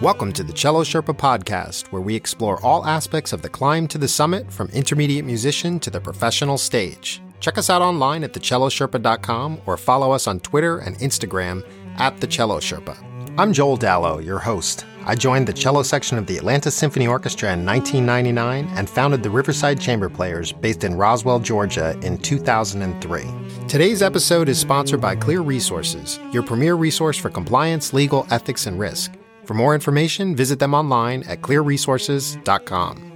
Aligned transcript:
Welcome 0.00 0.32
to 0.32 0.42
the 0.42 0.54
Cello 0.54 0.82
Sherpa 0.82 1.14
podcast, 1.14 1.88
where 1.88 2.00
we 2.00 2.14
explore 2.14 2.58
all 2.64 2.86
aspects 2.86 3.34
of 3.34 3.42
the 3.42 3.50
climb 3.50 3.86
to 3.88 3.98
the 3.98 4.08
summit 4.08 4.50
from 4.50 4.68
intermediate 4.68 5.26
musician 5.26 5.78
to 5.78 5.90
the 5.90 6.00
professional 6.00 6.56
stage. 6.56 7.20
Check 7.40 7.58
us 7.58 7.68
out 7.68 7.82
online 7.82 8.24
at 8.24 8.32
thecellosherpa.com 8.32 9.60
or 9.66 9.76
follow 9.76 10.10
us 10.12 10.26
on 10.26 10.40
Twitter 10.40 10.78
and 10.78 10.96
Instagram 11.00 11.62
at 11.98 12.16
thecellosherpa. 12.16 12.96
I'm 13.36 13.52
Joel 13.52 13.76
Dallow, 13.76 14.24
your 14.24 14.38
host. 14.38 14.86
I 15.04 15.14
joined 15.16 15.46
the 15.46 15.52
cello 15.52 15.82
section 15.82 16.16
of 16.16 16.24
the 16.24 16.38
Atlanta 16.38 16.70
Symphony 16.70 17.06
Orchestra 17.06 17.52
in 17.52 17.66
1999 17.66 18.74
and 18.78 18.88
founded 18.88 19.22
the 19.22 19.28
Riverside 19.28 19.78
Chamber 19.78 20.08
Players 20.08 20.50
based 20.50 20.82
in 20.82 20.94
Roswell, 20.94 21.40
Georgia 21.40 21.94
in 22.02 22.16
2003. 22.16 23.24
Today's 23.68 24.00
episode 24.00 24.48
is 24.48 24.58
sponsored 24.58 25.02
by 25.02 25.14
Clear 25.14 25.42
Resources, 25.42 26.18
your 26.32 26.42
premier 26.42 26.74
resource 26.74 27.18
for 27.18 27.28
compliance, 27.28 27.92
legal, 27.92 28.26
ethics, 28.30 28.64
and 28.64 28.78
risk. 28.78 29.12
For 29.50 29.54
more 29.54 29.74
information, 29.74 30.36
visit 30.36 30.60
them 30.60 30.74
online 30.74 31.24
at 31.24 31.40
clearresources.com. 31.40 33.12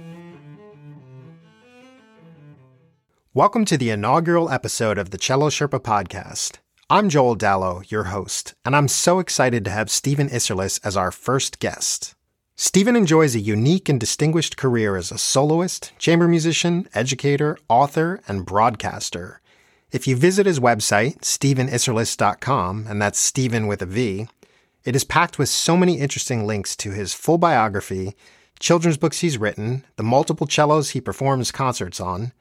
Welcome 3.33 3.63
to 3.63 3.77
the 3.77 3.89
inaugural 3.89 4.49
episode 4.49 4.97
of 4.97 5.11
the 5.11 5.17
Cello 5.17 5.47
Sherpa 5.49 5.79
podcast. 5.79 6.57
I'm 6.89 7.07
Joel 7.07 7.37
Dallow, 7.37 7.83
your 7.89 8.03
host, 8.03 8.53
and 8.65 8.75
I'm 8.75 8.89
so 8.89 9.19
excited 9.19 9.63
to 9.63 9.71
have 9.71 9.89
Steven 9.89 10.27
Isserlis 10.27 10.77
as 10.83 10.97
our 10.97 11.09
first 11.09 11.59
guest. 11.59 12.15
Steven 12.57 12.97
enjoys 12.97 13.33
a 13.33 13.39
unique 13.39 13.87
and 13.87 13.97
distinguished 13.97 14.57
career 14.57 14.97
as 14.97 15.13
a 15.13 15.17
soloist, 15.17 15.93
chamber 15.97 16.27
musician, 16.27 16.89
educator, 16.93 17.57
author, 17.69 18.19
and 18.27 18.45
broadcaster. 18.45 19.39
If 19.95 20.05
you 20.05 20.17
visit 20.17 20.45
his 20.45 20.59
website, 20.59 21.19
stevenisserlis.com, 21.19 22.87
and 22.89 23.01
that's 23.01 23.19
Steven 23.19 23.67
with 23.67 23.81
a 23.81 23.85
V, 23.85 24.27
it 24.85 24.95
is 24.95 25.03
packed 25.03 25.39
with 25.39 25.49
so 25.49 25.75
many 25.75 25.99
interesting 25.99 26.45
links 26.45 26.75
to 26.77 26.91
his 26.91 27.13
full 27.13 27.39
biography, 27.39 28.15
children's 28.59 28.97
books 28.97 29.19
he's 29.19 29.37
written, 29.37 29.83
the 29.97 30.03
multiple 30.03 30.47
cellos 30.47 30.91
he 30.91 31.01
performs 31.01 31.51
concerts 31.51 31.99
on, 31.99 32.31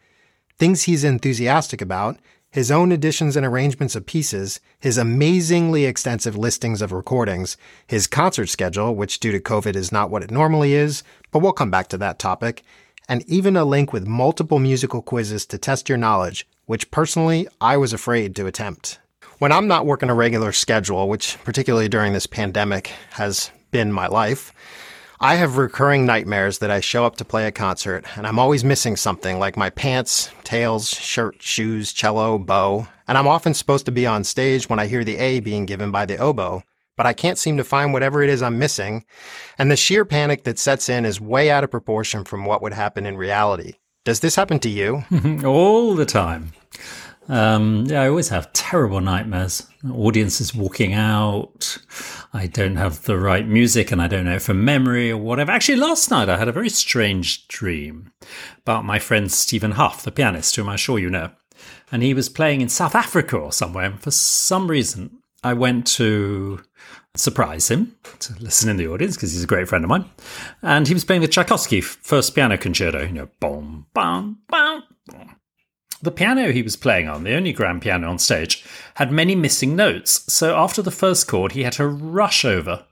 things 0.59 0.83
he's 0.83 1.05
enthusiastic 1.05 1.81
about, 1.81 2.19
his 2.51 2.71
own 2.71 2.93
editions 2.93 3.35
and 3.35 3.45
arrangements 3.45 3.97
of 3.97 4.07
pieces, 4.07 4.61
his 4.79 4.97
amazingly 4.97 5.87
extensive 5.87 6.37
listings 6.37 6.81
of 6.81 6.93
recordings, 6.93 7.57
his 7.89 8.07
concert 8.07 8.47
schedule, 8.47 8.95
which 8.95 9.19
due 9.19 9.33
to 9.33 9.41
COVID 9.41 9.75
is 9.75 9.91
not 9.91 10.11
what 10.11 10.23
it 10.23 10.31
normally 10.31 10.75
is, 10.75 11.03
but 11.33 11.41
we'll 11.41 11.53
come 11.53 11.71
back 11.71 11.89
to 11.89 11.99
that 11.99 12.21
topic, 12.21 12.63
and 13.09 13.29
even 13.29 13.57
a 13.57 13.65
link 13.65 13.93
with 13.93 14.07
multiple 14.07 14.59
musical 14.59 15.03
quizzes 15.03 15.47
to 15.47 15.59
test 15.59 15.89
your 15.89 15.99
knowledge, 15.99 16.47
which 16.67 16.91
personally 16.91 17.49
I 17.61 17.77
was 17.77 17.93
afraid 17.93 18.37
to 18.37 18.47
attempt. 18.47 19.01
When 19.45 19.53
I'm 19.53 19.69
not 19.69 19.85
working 19.85 20.09
a 20.09 20.15
regular 20.15 20.53
schedule, 20.53 21.07
which 21.07 21.37
particularly 21.45 21.87
during 21.87 22.15
this 22.15 22.27
pandemic 22.27 22.87
has 23.11 23.51
been 23.73 23.93
my 23.93 24.07
life, 24.07 24.55
I 25.21 25.35
have 25.35 25.59
recurring 25.59 26.07
nightmares 26.07 26.61
that 26.61 26.71
I 26.71 26.81
show 26.81 27.05
up 27.05 27.17
to 27.17 27.27
play 27.27 27.47
a 27.47 27.53
concert 27.53 28.07
and 28.17 28.27
I'm 28.27 28.39
always 28.39 28.65
missing 28.65 28.97
something 28.97 29.39
like 29.39 29.59
my 29.59 29.69
pants, 29.69 30.31
tails, 30.45 30.89
shirt, 30.89 31.43
shoes, 31.43 31.93
cello, 31.93 32.39
bow, 32.39 32.89
and 33.07 33.19
I'm 33.19 33.29
often 33.29 33.53
supposed 33.53 33.85
to 33.85 33.93
be 33.93 34.07
on 34.07 34.25
stage 34.25 34.71
when 34.71 34.79
I 34.79 34.87
hear 34.87 35.05
the 35.05 35.19
A 35.19 35.41
being 35.41 35.67
given 35.67 35.91
by 35.91 36.07
the 36.07 36.17
oboe, 36.17 36.63
but 36.97 37.05
I 37.05 37.13
can't 37.13 37.37
seem 37.37 37.59
to 37.59 37.65
find 37.65 37.93
whatever 37.93 38.23
it 38.23 38.31
is 38.31 38.41
I'm 38.41 38.59
missing, 38.59 39.05
and 39.59 39.71
the 39.71 39.77
sheer 39.77 40.07
panic 40.07 40.45
that 40.45 40.59
sets 40.59 40.89
in 40.89 41.05
is 41.05 41.21
way 41.21 41.51
out 41.51 41.65
of 41.65 41.71
proportion 41.71 42.25
from 42.25 42.47
what 42.47 42.63
would 42.63 42.73
happen 42.73 43.05
in 43.05 43.19
reality. 43.19 43.75
Does 44.07 44.21
this 44.21 44.37
happen 44.37 44.59
to 44.61 44.71
you? 44.71 45.05
All 45.45 45.95
the 45.95 46.07
time. 46.07 46.53
Um, 47.29 47.87
yeah, 47.87 48.03
I 48.03 48.09
always 48.09 48.29
have 48.29 48.53
terrible 48.53 49.01
nightmares. 49.01 49.67
Audiences 49.91 50.55
walking 50.55 50.93
out. 50.93 51.79
I 52.33 52.47
don't 52.47 52.77
have 52.77 53.05
the 53.05 53.19
right 53.19 53.47
music 53.47 53.93
and 53.93 54.01
I 54.03 54.09
don't 54.09 54.25
know 54.25 54.39
from 54.39 54.65
memory 54.65 55.11
or 55.11 55.17
whatever. 55.17 55.53
Actually, 55.53 55.77
last 55.77 56.11
night 56.11 56.29
I 56.29 56.37
had 56.37 56.49
a 56.49 56.53
very 56.53 56.69
strange 56.69 57.49
dream 57.49 58.13
about 58.59 58.85
my 58.85 58.99
friend 58.99 59.31
Stephen 59.31 59.73
Hough, 59.73 60.03
the 60.03 60.11
pianist, 60.11 60.57
whom 60.57 60.69
I'm 60.69 60.77
sure 60.77 60.99
you 60.99 61.11
know. 61.11 61.31
And 61.91 62.03
he 62.03 62.15
was 62.15 62.29
playing 62.29 62.61
in 62.61 62.69
South 62.69 62.95
Africa 62.95 63.37
or 63.37 63.53
somewhere. 63.53 63.87
And 63.87 64.03
for 64.03 64.11
some 64.11 64.69
reason, 64.69 65.19
I 65.43 65.53
went 65.53 65.87
to 65.89 66.61
surprise 67.17 67.71
him 67.71 67.97
to 68.19 68.35
listen 68.41 68.69
in 68.69 68.77
the 68.77 68.89
audience 68.89 69.17
because 69.17 69.33
he's 69.33 69.45
a 69.45 69.47
great 69.47 69.69
friend 69.69 69.85
of 69.85 69.89
mine. 69.89 70.07
And 70.63 70.89
he 70.89 70.95
was 70.95 71.05
playing 71.05 71.23
the 71.23 71.29
Tchaikovsky 71.29 71.81
first 71.81 72.35
piano 72.35 72.59
concerto, 72.59 73.05
you 73.05 73.13
know, 73.13 73.29
boom, 73.41 73.87
bam, 73.95 74.39
bam, 74.49 74.83
boom. 75.07 75.37
The 76.05 76.11
piano 76.11 76.53
he 76.53 76.61
was 76.61 76.77
playing 76.77 77.09
on, 77.09 77.25
the 77.25 77.35
only 77.35 77.55
grand 77.55 77.81
piano 77.81 78.11
on 78.11 78.19
stage, 78.19 78.63
had 78.97 79.11
many 79.11 79.35
missing 79.35 79.75
notes. 79.75 80.31
So 80.31 80.55
after 80.55 80.83
the 80.83 80.91
first 80.91 81.27
chord, 81.27 81.53
he 81.53 81.63
had 81.63 81.73
to 81.75 81.89
rush 81.89 82.45
over 82.45 82.85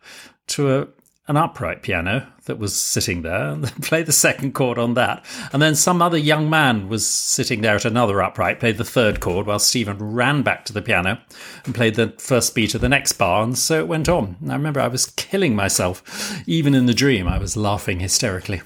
to 0.46 0.74
a, 0.74 0.88
an 1.28 1.36
upright 1.36 1.82
piano 1.82 2.26
that 2.46 2.58
was 2.58 2.74
sitting 2.74 3.20
there 3.20 3.50
and 3.50 3.70
play 3.82 4.02
the 4.02 4.12
second 4.12 4.54
chord 4.54 4.78
on 4.78 4.94
that. 4.94 5.22
And 5.52 5.60
then 5.60 5.74
some 5.74 6.00
other 6.00 6.16
young 6.16 6.48
man 6.48 6.88
was 6.88 7.06
sitting 7.06 7.60
there 7.60 7.76
at 7.76 7.84
another 7.84 8.22
upright, 8.22 8.60
played 8.60 8.78
the 8.78 8.84
third 8.84 9.20
chord 9.20 9.46
while 9.46 9.58
Stephen 9.58 9.98
ran 9.98 10.40
back 10.40 10.64
to 10.64 10.72
the 10.72 10.80
piano 10.80 11.20
and 11.66 11.74
played 11.74 11.96
the 11.96 12.14
first 12.16 12.54
beat 12.54 12.74
of 12.74 12.80
the 12.80 12.88
next 12.88 13.12
bar. 13.12 13.42
And 13.42 13.58
so 13.58 13.78
it 13.80 13.88
went 13.88 14.08
on. 14.08 14.36
I 14.48 14.54
remember 14.54 14.80
I 14.80 14.88
was 14.88 15.04
killing 15.04 15.54
myself. 15.54 16.42
Even 16.48 16.74
in 16.74 16.86
the 16.86 16.94
dream, 16.94 17.28
I 17.28 17.36
was 17.36 17.58
laughing 17.58 18.00
hysterically 18.00 18.62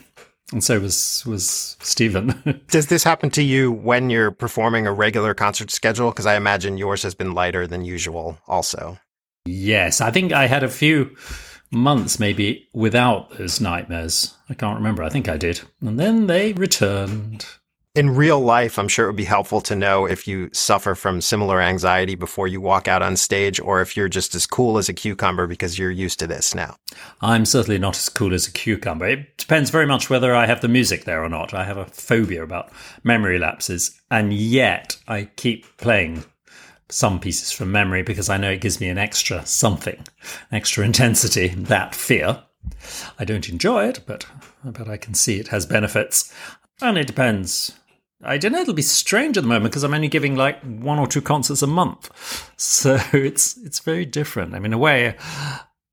and 0.52 0.62
so 0.62 0.80
was 0.80 1.24
was 1.26 1.76
Stephen. 1.80 2.62
Does 2.68 2.86
this 2.86 3.04
happen 3.04 3.30
to 3.30 3.42
you 3.42 3.72
when 3.72 4.10
you're 4.10 4.30
performing 4.30 4.86
a 4.86 4.92
regular 4.92 5.34
concert 5.34 5.70
schedule? 5.70 6.10
Because 6.10 6.26
I 6.26 6.36
imagine 6.36 6.78
yours 6.78 7.02
has 7.02 7.14
been 7.14 7.34
lighter 7.34 7.66
than 7.66 7.84
usual, 7.84 8.38
also. 8.46 8.98
Yes, 9.44 10.00
I 10.00 10.10
think 10.10 10.32
I 10.32 10.46
had 10.46 10.62
a 10.62 10.68
few 10.68 11.16
months 11.70 12.18
maybe 12.18 12.68
without 12.72 13.36
those 13.38 13.60
nightmares. 13.60 14.34
I 14.48 14.54
can't 14.54 14.78
remember. 14.78 15.02
I 15.02 15.08
think 15.08 15.28
I 15.28 15.36
did, 15.36 15.60
and 15.80 15.98
then 15.98 16.26
they 16.26 16.52
returned 16.52 17.46
in 17.96 18.10
real 18.14 18.38
life, 18.38 18.78
I'm 18.78 18.88
sure 18.88 19.06
it 19.06 19.08
would 19.08 19.16
be 19.16 19.24
helpful 19.24 19.62
to 19.62 19.74
know 19.74 20.04
if 20.04 20.28
you 20.28 20.50
suffer 20.52 20.94
from 20.94 21.22
similar 21.22 21.62
anxiety 21.62 22.14
before 22.14 22.46
you 22.46 22.60
walk 22.60 22.86
out 22.86 23.00
on 23.00 23.16
stage 23.16 23.58
or 23.58 23.80
if 23.80 23.96
you're 23.96 24.10
just 24.10 24.34
as 24.34 24.46
cool 24.46 24.76
as 24.76 24.90
a 24.90 24.92
cucumber 24.92 25.46
because 25.46 25.78
you're 25.78 25.90
used 25.90 26.18
to 26.18 26.26
this 26.26 26.54
now. 26.54 26.76
I'm 27.22 27.46
certainly 27.46 27.78
not 27.78 27.96
as 27.96 28.10
cool 28.10 28.34
as 28.34 28.46
a 28.46 28.52
cucumber. 28.52 29.06
It 29.08 29.38
depends 29.38 29.70
very 29.70 29.86
much 29.86 30.10
whether 30.10 30.34
I 30.34 30.44
have 30.44 30.60
the 30.60 30.68
music 30.68 31.04
there 31.04 31.24
or 31.24 31.30
not. 31.30 31.54
I 31.54 31.64
have 31.64 31.78
a 31.78 31.86
phobia 31.86 32.42
about 32.42 32.70
memory 33.02 33.38
lapses, 33.38 33.98
and 34.10 34.34
yet 34.34 34.98
I 35.08 35.30
keep 35.36 35.64
playing 35.78 36.24
some 36.90 37.18
pieces 37.18 37.50
from 37.50 37.72
memory 37.72 38.02
because 38.02 38.28
I 38.28 38.36
know 38.36 38.50
it 38.50 38.60
gives 38.60 38.78
me 38.78 38.90
an 38.90 38.98
extra 38.98 39.46
something, 39.46 40.04
extra 40.52 40.84
intensity, 40.84 41.48
that 41.48 41.94
fear. 41.94 42.42
I 43.18 43.24
don't 43.24 43.48
enjoy 43.48 43.88
it, 43.88 44.00
but 44.06 44.26
but 44.62 44.86
I 44.86 44.98
can 44.98 45.14
see 45.14 45.40
it 45.40 45.48
has 45.48 45.64
benefits. 45.64 46.30
And 46.82 46.98
it 46.98 47.06
depends 47.06 47.72
I 48.22 48.38
don't 48.38 48.52
know. 48.52 48.60
It'll 48.60 48.74
be 48.74 48.82
strange 48.82 49.36
at 49.36 49.42
the 49.42 49.48
moment 49.48 49.70
because 49.70 49.84
I'm 49.84 49.94
only 49.94 50.08
giving 50.08 50.36
like 50.36 50.60
one 50.62 50.98
or 50.98 51.06
two 51.06 51.20
concerts 51.20 51.62
a 51.62 51.66
month, 51.66 52.10
so 52.56 52.98
it's 53.12 53.56
it's 53.58 53.80
very 53.80 54.04
different. 54.04 54.54
I 54.54 54.58
mean, 54.58 54.66
in 54.66 54.72
a 54.72 54.78
way, 54.78 55.16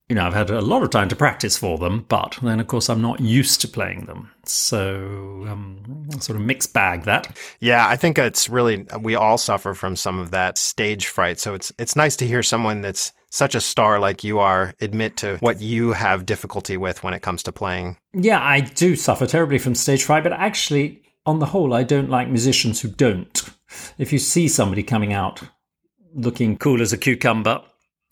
you 0.09 0.15
know, 0.15 0.25
I've 0.25 0.33
had 0.33 0.49
a 0.49 0.61
lot 0.61 0.83
of 0.83 0.89
time 0.89 1.09
to 1.09 1.15
practice 1.15 1.57
for 1.57 1.77
them, 1.77 2.05
but 2.07 2.37
then 2.41 2.59
of 2.59 2.67
course 2.67 2.89
I'm 2.89 3.01
not 3.01 3.19
used 3.19 3.61
to 3.61 3.67
playing 3.67 4.05
them, 4.05 4.31
so 4.45 5.45
um, 5.49 6.07
sort 6.19 6.39
of 6.39 6.45
mixed 6.45 6.73
bag 6.73 7.03
that. 7.03 7.37
Yeah, 7.59 7.87
I 7.87 7.97
think 7.97 8.17
it's 8.17 8.47
really 8.47 8.85
we 9.01 9.15
all 9.15 9.37
suffer 9.37 9.73
from 9.73 9.95
some 9.95 10.19
of 10.19 10.31
that 10.31 10.57
stage 10.57 11.07
fright. 11.07 11.39
So 11.39 11.53
it's 11.53 11.73
it's 11.77 11.95
nice 11.95 12.15
to 12.17 12.27
hear 12.27 12.41
someone 12.41 12.81
that's 12.81 13.11
such 13.31 13.55
a 13.55 13.61
star 13.61 13.99
like 13.99 14.23
you 14.23 14.39
are 14.39 14.75
admit 14.79 15.17
to 15.17 15.37
what 15.37 15.59
you 15.59 15.91
have 15.91 16.25
difficulty 16.25 16.77
with 16.77 17.03
when 17.03 17.13
it 17.13 17.21
comes 17.21 17.43
to 17.43 17.51
playing. 17.51 17.97
Yeah, 18.13 18.41
I 18.41 18.61
do 18.61 18.95
suffer 18.95 19.25
terribly 19.25 19.57
from 19.57 19.75
stage 19.75 20.03
fright, 20.03 20.23
but 20.23 20.33
actually 20.33 21.02
on 21.25 21.39
the 21.39 21.47
whole, 21.47 21.73
I 21.73 21.83
don't 21.83 22.09
like 22.09 22.27
musicians 22.27 22.81
who 22.81 22.89
don't. 22.89 23.41
If 23.97 24.11
you 24.11 24.19
see 24.19 24.47
somebody 24.47 24.83
coming 24.83 25.13
out 25.13 25.41
looking 26.13 26.57
cool 26.57 26.81
as 26.81 26.93
a 26.93 26.97
cucumber, 26.97 27.61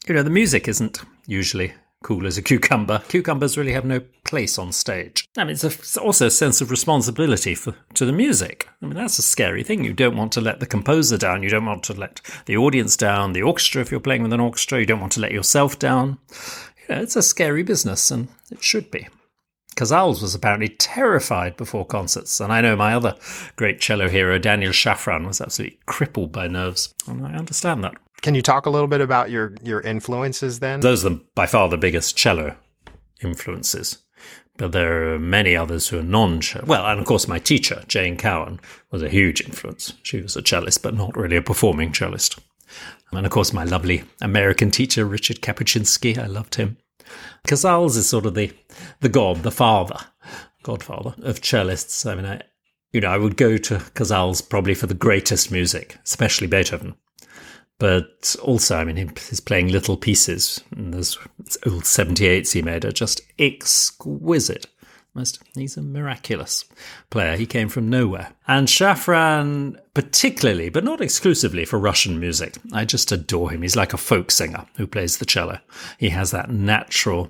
you 0.08 0.16
know, 0.16 0.24
the 0.24 0.30
music 0.30 0.68
isn't 0.68 1.02
usually 1.28 1.74
cool 2.04 2.26
as 2.26 2.38
a 2.38 2.42
cucumber. 2.42 3.00
Cucumbers 3.10 3.58
really 3.58 3.74
have 3.74 3.86
no 3.86 4.02
place 4.24 4.58
on 4.58 4.72
stage. 4.72 5.28
I 5.38 5.44
mean, 5.44 5.54
it's, 5.54 5.64
a, 5.64 5.68
it's, 5.68 5.98
also 5.98 6.28
a 6.28 6.32
sense 6.32 6.62
of 6.62 6.72
responsibility 6.72 7.54
for, 7.54 7.76
to 7.94 8.06
the 8.06 8.12
music. 8.12 8.68
I 8.82 8.86
mean, 8.86 8.96
that's 8.96 9.20
a 9.20 9.24
scary 9.24 9.64
thing. 9.64 9.84
You 9.84 9.94
don't 9.94 10.18
want 10.18 10.32
to 10.34 10.42
let 10.42 10.60
the 10.60 10.66
composer 10.66 11.18
down. 11.18 11.44
You 11.44 11.50
don't 11.50 11.66
want 11.66 11.84
to 11.84 11.94
let 11.94 12.22
the 12.46 12.58
audience 12.58 12.98
down, 12.98 13.34
the 13.34 13.44
orchestra, 13.44 13.82
if 13.82 13.92
you're 13.92 14.00
playing 14.00 14.24
with 14.24 14.34
an 14.34 14.40
orchestra. 14.40 14.80
You 14.80 14.86
don't 14.86 15.00
want 15.00 15.12
to 15.14 15.20
let 15.20 15.32
yourself 15.32 15.78
down. 15.78 16.18
You 16.78 16.96
know, 16.96 17.02
it's 17.02 17.16
a 17.16 17.22
scary 17.22 17.64
business, 17.64 18.10
and 18.10 18.30
it 18.50 18.64
should 18.64 18.90
be. 18.90 19.08
Casals 19.76 20.22
was 20.22 20.36
apparently 20.36 20.70
terrified 20.70 21.56
before 21.58 21.86
concerts, 21.86 22.40
and 22.40 22.52
I 22.52 22.62
know 22.62 22.76
my 22.76 22.94
other 22.94 23.16
great 23.56 23.80
cello 23.80 24.10
hero, 24.10 24.38
Daniel 24.38 24.72
Shafran, 24.72 25.26
was 25.26 25.40
absolutely 25.40 25.80
crippled 25.86 26.32
by 26.32 26.48
nerves, 26.48 26.94
and 27.08 27.26
I 27.26 27.34
understand 27.34 27.84
that. 27.84 27.96
Can 28.22 28.36
you 28.36 28.42
talk 28.42 28.66
a 28.66 28.70
little 28.70 28.88
bit 28.88 29.02
about 29.02 29.32
your 29.32 29.56
your 29.64 29.82
influences 29.82 30.60
then? 30.60 30.82
Those 30.82 31.06
are 31.06 31.20
by 31.36 31.48
far 31.48 31.70
the 31.70 31.78
biggest 31.78 32.18
cello 32.18 32.56
influences. 33.24 34.00
But 34.58 34.74
there 34.74 35.14
are 35.14 35.20
many 35.20 35.56
others 35.56 35.88
who 35.88 36.00
are 36.00 36.04
non 36.04 36.42
cello. 36.42 36.66
Well, 36.68 36.86
and 36.86 37.00
of 37.00 37.06
course, 37.06 37.28
my 37.28 37.40
teacher, 37.40 37.84
Jane 37.88 38.18
Cowan, 38.18 38.60
was 38.92 39.02
a 39.02 39.10
huge 39.10 39.42
influence. 39.42 39.94
She 40.04 40.22
was 40.22 40.36
a 40.36 40.42
cellist, 40.42 40.84
but 40.84 40.94
not 40.94 41.16
really 41.16 41.38
a 41.38 41.42
performing 41.42 41.94
cellist. 41.94 42.38
And 43.12 43.26
of 43.26 43.32
course, 43.32 43.54
my 43.54 43.64
lovely 43.64 44.04
American 44.22 44.70
teacher, 44.72 45.06
Richard 45.06 45.42
Kapuscinski, 45.42 46.18
I 46.18 46.28
loved 46.28 46.56
him. 46.56 46.78
Casals 47.48 47.98
is 47.98 48.08
sort 48.08 48.26
of 48.26 48.36
the 48.36 48.52
the 49.00 49.10
god, 49.10 49.44
the 49.44 49.52
father, 49.52 50.00
godfather 50.64 51.16
of 51.24 51.42
cellists. 51.42 52.10
I 52.10 52.16
mean, 52.16 52.26
I, 52.26 52.42
you 52.94 53.02
know, 53.02 53.10
I 53.10 53.18
would 53.18 53.38
go 53.38 53.58
to 53.58 53.82
Casals 53.96 54.42
probably 54.42 54.74
for 54.74 54.88
the 54.88 54.94
greatest 54.94 55.52
music, 55.52 55.98
especially 56.04 56.48
Beethoven. 56.48 56.96
But 57.80 58.36
also, 58.44 58.78
I 58.78 58.84
mean, 58.84 59.12
he's 59.28 59.40
playing 59.40 59.70
little 59.70 59.98
pieces. 59.98 60.64
And 60.76 60.94
those 60.94 61.18
old 61.66 61.84
78s 61.84 62.54
he 62.54 62.62
made 62.62 62.86
are 62.86 62.92
just 62.92 63.22
exquisite. 63.40 64.68
Most, 65.14 65.44
he's 65.56 65.76
a 65.76 65.82
miraculous 65.82 66.64
player. 67.10 67.36
He 67.36 67.46
came 67.46 67.68
from 67.68 67.90
nowhere. 67.90 68.32
And 68.48 68.70
Shafran, 68.70 69.78
particularly, 69.94 70.70
but 70.70 70.86
not 70.86 71.02
exclusively 71.02 71.66
for 71.66 71.78
Russian 71.78 72.18
music. 72.20 72.56
I 72.72 72.86
just 72.86 73.12
adore 73.12 73.52
him. 73.52 73.62
He's 73.62 73.76
like 73.76 73.94
a 73.94 73.98
folk 73.98 74.32
singer 74.32 74.66
who 74.78 74.88
plays 74.88 75.18
the 75.18 75.26
cello. 75.26 75.60
He 75.98 76.10
has 76.10 76.32
that 76.32 76.50
natural 76.50 77.30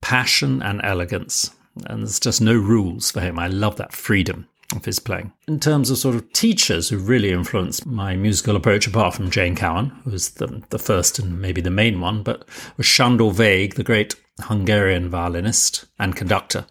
passion 0.00 0.62
and 0.62 0.80
elegance. 0.82 1.50
And 1.86 2.00
there's 2.00 2.20
just 2.20 2.40
no 2.40 2.54
rules 2.54 3.10
for 3.10 3.20
him. 3.20 3.38
I 3.38 3.48
love 3.48 3.76
that 3.76 3.92
freedom 3.92 4.48
of 4.74 4.86
his 4.86 4.98
playing. 4.98 5.30
In 5.46 5.60
terms 5.60 5.90
of 5.90 5.98
sort 5.98 6.14
of 6.14 6.32
teachers 6.32 6.88
who 6.88 6.96
really 6.96 7.32
influenced 7.32 7.84
my 7.84 8.16
musical 8.16 8.56
approach, 8.56 8.86
apart 8.86 9.12
from 9.12 9.30
Jane 9.30 9.56
Cowan, 9.56 9.90
who 10.04 10.10
was 10.10 10.30
the, 10.30 10.62
the 10.70 10.78
first 10.78 11.18
and 11.18 11.38
maybe 11.38 11.60
the 11.60 11.70
main 11.70 12.00
one, 12.00 12.22
but 12.22 12.48
was 12.78 12.86
Sándor 12.86 13.34
Végh, 13.34 13.74
the 13.74 13.84
great 13.84 14.14
Hungarian 14.40 15.10
violinist 15.10 15.84
and 15.98 16.16
conductor 16.16 16.64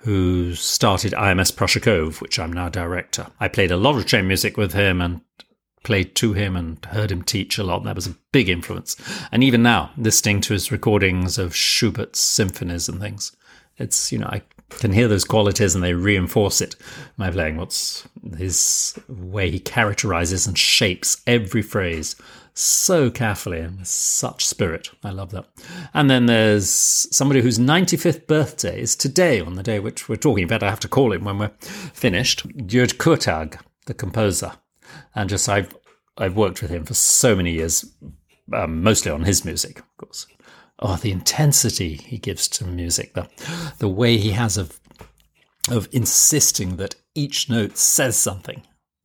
who 0.00 0.54
started 0.54 1.12
IMS 1.12 1.54
Prussia 1.54 1.80
Cove, 1.80 2.20
which 2.22 2.38
I'm 2.38 2.52
now 2.52 2.68
director. 2.68 3.26
I 3.38 3.48
played 3.48 3.70
a 3.70 3.76
lot 3.76 3.96
of 3.96 4.06
chamber 4.06 4.28
music 4.28 4.56
with 4.56 4.72
him 4.72 5.00
and 5.00 5.20
played 5.82 6.14
to 6.16 6.32
him 6.32 6.56
and 6.56 6.82
heard 6.86 7.10
him 7.10 7.22
teach 7.22 7.58
a 7.58 7.64
lot. 7.64 7.84
That 7.84 7.96
was 7.96 8.06
a 8.06 8.16
big 8.32 8.48
influence. 8.48 8.96
And 9.30 9.44
even 9.44 9.62
now, 9.62 9.90
listening 9.96 10.40
to 10.42 10.54
his 10.54 10.72
recordings 10.72 11.38
of 11.38 11.54
Schubert's 11.54 12.18
symphonies 12.18 12.88
and 12.88 13.00
things, 13.00 13.36
it's, 13.76 14.10
you 14.10 14.18
know, 14.18 14.28
I 14.28 14.42
can 14.70 14.92
hear 14.92 15.08
those 15.08 15.24
qualities 15.24 15.74
and 15.74 15.84
they 15.84 15.94
reinforce 15.94 16.60
it. 16.60 16.76
My 17.16 17.30
playing, 17.30 17.56
what's 17.56 18.06
his 18.36 18.98
way 19.08 19.50
he 19.50 19.58
characterizes 19.58 20.46
and 20.46 20.56
shapes 20.56 21.22
every 21.26 21.62
phrase 21.62 22.16
so 22.54 23.10
carefully 23.10 23.60
and 23.60 23.78
with 23.78 23.88
such 23.88 24.46
spirit. 24.46 24.90
I 25.02 25.10
love 25.10 25.30
that. 25.30 25.46
And 25.94 26.10
then 26.10 26.26
there's 26.26 26.68
somebody 26.68 27.40
whose 27.40 27.58
95th 27.58 28.26
birthday 28.26 28.80
is 28.80 28.96
today, 28.96 29.40
on 29.40 29.54
the 29.54 29.62
day 29.62 29.78
which 29.80 30.08
we're 30.08 30.16
talking 30.16 30.44
about. 30.44 30.62
I 30.62 30.70
have 30.70 30.80
to 30.80 30.88
call 30.88 31.12
him 31.12 31.24
when 31.24 31.38
we're 31.38 31.52
finished. 31.60 32.46
György 32.66 32.98
Kurtag, 32.98 33.58
the 33.86 33.94
composer. 33.94 34.52
And 35.14 35.28
just 35.28 35.48
I've 35.48 35.74
I've 36.18 36.36
worked 36.36 36.60
with 36.60 36.70
him 36.70 36.84
for 36.84 36.94
so 36.94 37.34
many 37.34 37.52
years, 37.52 37.84
um, 38.52 38.82
mostly 38.82 39.10
on 39.10 39.24
his 39.24 39.44
music, 39.44 39.78
of 39.78 39.96
course. 39.96 40.26
Oh, 40.78 40.96
the 40.96 41.12
intensity 41.12 41.94
he 41.94 42.18
gives 42.18 42.48
to 42.48 42.64
music, 42.64 43.14
the 43.14 43.28
the 43.78 43.88
way 43.88 44.16
he 44.16 44.32
has 44.32 44.56
of 44.56 44.80
of 45.70 45.88
insisting 45.92 46.76
that 46.76 46.96
each 47.14 47.48
note 47.48 47.76
says 47.76 48.16
something. 48.16 48.62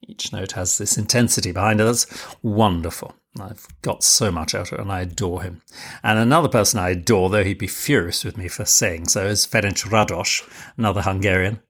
Each 0.07 0.31
note 0.31 0.53
has 0.53 0.77
this 0.77 0.97
intensity 0.97 1.51
behind 1.51 1.81
it. 1.81 1.85
That's 1.85 2.05
wonderful. 2.41 3.15
I've 3.39 3.67
got 3.81 4.03
so 4.03 4.31
much 4.31 4.55
out 4.55 4.71
of 4.71 4.79
it 4.79 4.81
and 4.81 4.91
I 4.91 5.01
adore 5.01 5.43
him. 5.43 5.61
And 6.03 6.17
another 6.17 6.47
person 6.47 6.79
I 6.79 6.91
adore, 6.91 7.29
though 7.29 7.43
he'd 7.43 7.57
be 7.57 7.67
furious 7.67 8.23
with 8.23 8.37
me 8.37 8.47
for 8.47 8.65
saying 8.65 9.07
so, 9.07 9.25
is 9.25 9.45
Ferenc 9.45 9.85
Rados, 9.89 10.47
another 10.77 11.01
Hungarian, 11.01 11.61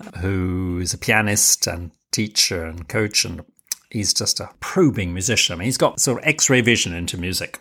uh, 0.00 0.18
who 0.18 0.80
is 0.80 0.92
a 0.92 0.98
pianist 0.98 1.66
and 1.66 1.92
teacher 2.10 2.64
and 2.64 2.88
coach. 2.88 3.24
And 3.24 3.44
he's 3.90 4.12
just 4.12 4.40
a 4.40 4.50
probing 4.60 5.12
musician. 5.12 5.54
I 5.54 5.58
mean, 5.58 5.66
he's 5.66 5.78
got 5.78 6.00
sort 6.00 6.18
of 6.20 6.26
x 6.26 6.50
ray 6.50 6.60
vision 6.60 6.92
into 6.92 7.16
music. 7.18 7.60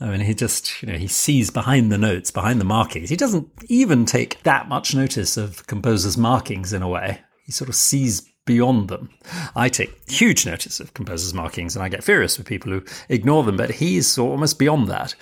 I 0.00 0.08
mean, 0.08 0.20
he 0.20 0.34
just, 0.34 0.82
you 0.82 0.90
know, 0.90 0.98
he 0.98 1.06
sees 1.06 1.50
behind 1.50 1.92
the 1.92 1.98
notes, 1.98 2.30
behind 2.30 2.60
the 2.60 2.64
markings. 2.64 3.10
He 3.10 3.16
doesn't 3.16 3.48
even 3.68 4.06
take 4.06 4.42
that 4.42 4.68
much 4.68 4.94
notice 4.94 5.36
of 5.36 5.66
composers' 5.66 6.18
markings 6.18 6.72
in 6.72 6.82
a 6.82 6.88
way. 6.88 7.20
He 7.44 7.52
sort 7.52 7.68
of 7.68 7.76
sees 7.76 8.28
beyond 8.44 8.88
them. 8.88 9.10
I 9.56 9.68
take 9.68 10.10
huge 10.10 10.46
notice 10.46 10.80
of 10.80 10.94
composers' 10.94 11.34
markings 11.34 11.74
and 11.74 11.82
I 11.82 11.88
get 11.88 12.04
furious 12.04 12.38
with 12.38 12.46
people 12.46 12.72
who 12.72 12.82
ignore 13.08 13.42
them, 13.42 13.56
but 13.56 13.70
he's 13.70 14.18
almost 14.18 14.58
beyond 14.58 14.88
that. 14.88 15.14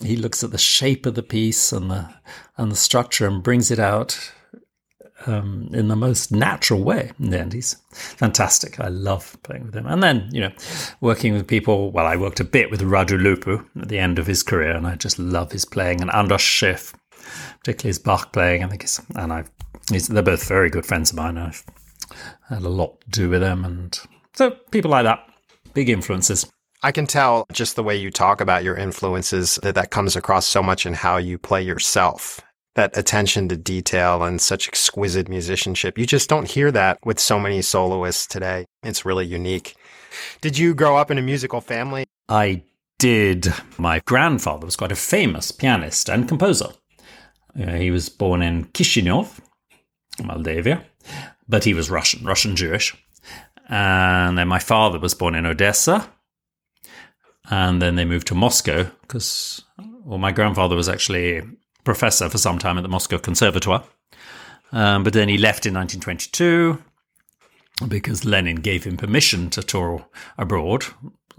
He 0.00 0.16
looks 0.16 0.44
at 0.44 0.50
the 0.50 0.58
shape 0.58 1.06
of 1.06 1.14
the 1.14 1.22
piece 1.22 1.72
and 1.72 1.90
the 1.90 2.08
and 2.58 2.70
the 2.70 2.76
structure 2.76 3.26
and 3.26 3.42
brings 3.42 3.70
it 3.70 3.78
out 3.78 4.32
um, 5.26 5.70
in 5.72 5.88
the 5.88 5.96
most 5.96 6.30
natural 6.32 6.82
way. 6.82 7.12
And 7.18 7.52
he's 7.52 7.76
fantastic. 7.90 8.78
I 8.80 8.88
love 8.88 9.36
playing 9.42 9.66
with 9.66 9.74
him. 9.74 9.86
And 9.86 10.02
then, 10.02 10.28
you 10.32 10.40
know, 10.40 10.52
working 11.00 11.32
with 11.32 11.46
people. 11.46 11.90
Well, 11.90 12.06
I 12.06 12.16
worked 12.16 12.40
a 12.40 12.44
bit 12.44 12.70
with 12.70 12.82
Radu 12.82 13.18
Lupu 13.18 13.64
at 13.80 13.88
the 13.88 13.98
end 13.98 14.18
of 14.18 14.26
his 14.26 14.42
career, 14.42 14.72
and 14.72 14.86
I 14.86 14.94
just 14.96 15.18
love 15.18 15.52
his 15.52 15.64
playing. 15.64 16.00
And 16.00 16.10
Andras 16.10 16.42
Schiff, 16.42 16.94
particularly 17.60 17.90
his 17.90 17.98
Bach 17.98 18.32
playing. 18.32 18.64
I 18.64 18.68
think 18.68 18.82
he's, 18.82 19.00
and 19.14 19.32
I, 19.32 19.44
they're 19.88 20.22
both 20.22 20.46
very 20.48 20.70
good 20.70 20.86
friends 20.86 21.10
of 21.10 21.16
mine. 21.16 21.38
I've 21.38 21.64
had 22.48 22.62
a 22.62 22.68
lot 22.68 23.00
to 23.00 23.08
do 23.10 23.30
with 23.30 23.40
them. 23.40 23.64
And 23.64 23.98
so 24.34 24.50
people 24.70 24.90
like 24.90 25.04
that, 25.04 25.26
big 25.74 25.88
influences. 25.88 26.50
I 26.82 26.92
can 26.92 27.06
tell 27.06 27.46
just 27.52 27.74
the 27.74 27.82
way 27.82 27.96
you 27.96 28.10
talk 28.10 28.40
about 28.40 28.64
your 28.64 28.76
influences 28.76 29.58
that 29.62 29.74
that 29.74 29.90
comes 29.90 30.14
across 30.14 30.46
so 30.46 30.62
much 30.62 30.86
in 30.86 30.94
how 30.94 31.16
you 31.16 31.38
play 31.38 31.62
yourself. 31.62 32.40
That 32.74 32.96
attention 32.96 33.48
to 33.48 33.56
detail 33.56 34.22
and 34.22 34.40
such 34.40 34.68
exquisite 34.68 35.28
musicianship. 35.30 35.96
You 35.96 36.04
just 36.04 36.28
don't 36.28 36.50
hear 36.50 36.70
that 36.72 36.98
with 37.04 37.18
so 37.18 37.40
many 37.40 37.62
soloists 37.62 38.26
today. 38.26 38.66
It's 38.82 39.06
really 39.06 39.24
unique. 39.24 39.74
Did 40.42 40.58
you 40.58 40.74
grow 40.74 40.96
up 40.96 41.10
in 41.10 41.16
a 41.16 41.22
musical 41.22 41.62
family? 41.62 42.04
I 42.28 42.64
did. 42.98 43.52
My 43.78 44.00
grandfather 44.00 44.66
was 44.66 44.76
quite 44.76 44.92
a 44.92 44.96
famous 44.96 45.52
pianist 45.52 46.08
and 46.08 46.28
composer. 46.28 46.68
Uh, 47.58 47.72
he 47.72 47.90
was 47.90 48.08
born 48.08 48.42
in 48.42 48.66
Kishinev, 48.66 49.40
Moldavia, 50.22 50.84
but 51.48 51.64
he 51.64 51.74
was 51.74 51.90
Russian, 51.90 52.24
Russian 52.24 52.56
Jewish. 52.56 52.96
And 53.68 54.38
then 54.38 54.48
my 54.48 54.58
father 54.58 54.98
was 54.98 55.14
born 55.14 55.34
in 55.34 55.46
Odessa. 55.46 56.08
And 57.48 57.80
then 57.80 57.94
they 57.94 58.04
moved 58.04 58.26
to 58.28 58.34
Moscow 58.34 58.90
because, 59.02 59.62
well, 60.04 60.18
my 60.18 60.32
grandfather 60.32 60.76
was 60.76 60.88
actually 60.88 61.42
professor 61.84 62.28
for 62.28 62.38
some 62.38 62.58
time 62.58 62.76
at 62.76 62.82
the 62.82 62.88
Moscow 62.88 63.18
Conservatoire. 63.18 63.84
Um, 64.72 65.04
but 65.04 65.12
then 65.12 65.28
he 65.28 65.38
left 65.38 65.66
in 65.66 65.74
1922 65.74 66.82
because 67.88 68.24
Lenin 68.24 68.56
gave 68.56 68.84
him 68.84 68.96
permission 68.96 69.50
to 69.50 69.62
tour 69.62 70.06
abroad. 70.38 70.84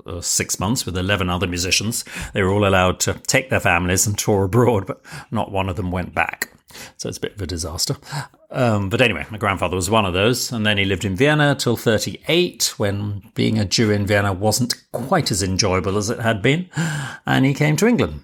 Uh, 0.06 0.22
six 0.22 0.60
months 0.60 0.86
with 0.86 0.96
11 0.96 1.30
other 1.30 1.48
musicians. 1.48 2.06
They 2.34 2.42
were 2.42 2.52
all 2.52 2.68
allowed 2.68 3.00
to 3.02 3.16
take 3.16 3.50
their 3.50 3.60
families 3.60 4.06
and 4.06 4.18
tour 4.18 4.44
abroad, 4.44 4.86
but 4.86 5.02
not 5.32 5.52
one 5.52 5.70
of 5.70 5.76
them 5.76 5.92
went 5.92 6.14
back. 6.14 6.54
So 6.98 7.10
it's 7.10 7.18
a 7.18 7.22
bit 7.22 7.36
of 7.36 7.42
a 7.42 7.48
disaster. 7.48 7.96
Um, 8.52 8.90
but 8.90 9.02
anyway, 9.02 9.26
my 9.30 9.38
grandfather 9.38 9.76
was 9.76 9.90
one 9.90 10.06
of 10.06 10.14
those. 10.14 10.52
And 10.52 10.66
then 10.66 10.78
he 10.78 10.86
lived 10.86 11.06
in 11.06 11.16
Vienna 11.16 11.56
till 11.56 11.78
38, 11.78 12.74
when 12.78 13.24
being 13.36 13.58
a 13.58 13.66
Jew 13.66 13.92
in 13.92 14.06
Vienna 14.06 14.34
wasn't 14.34 14.76
quite 14.92 15.32
as 15.32 15.44
enjoyable 15.44 15.98
as 15.98 16.10
it 16.10 16.20
had 16.20 16.42
been. 16.42 16.70
And 17.26 17.46
he 17.46 17.54
came 17.54 17.76
to 17.78 17.88
England. 17.88 18.22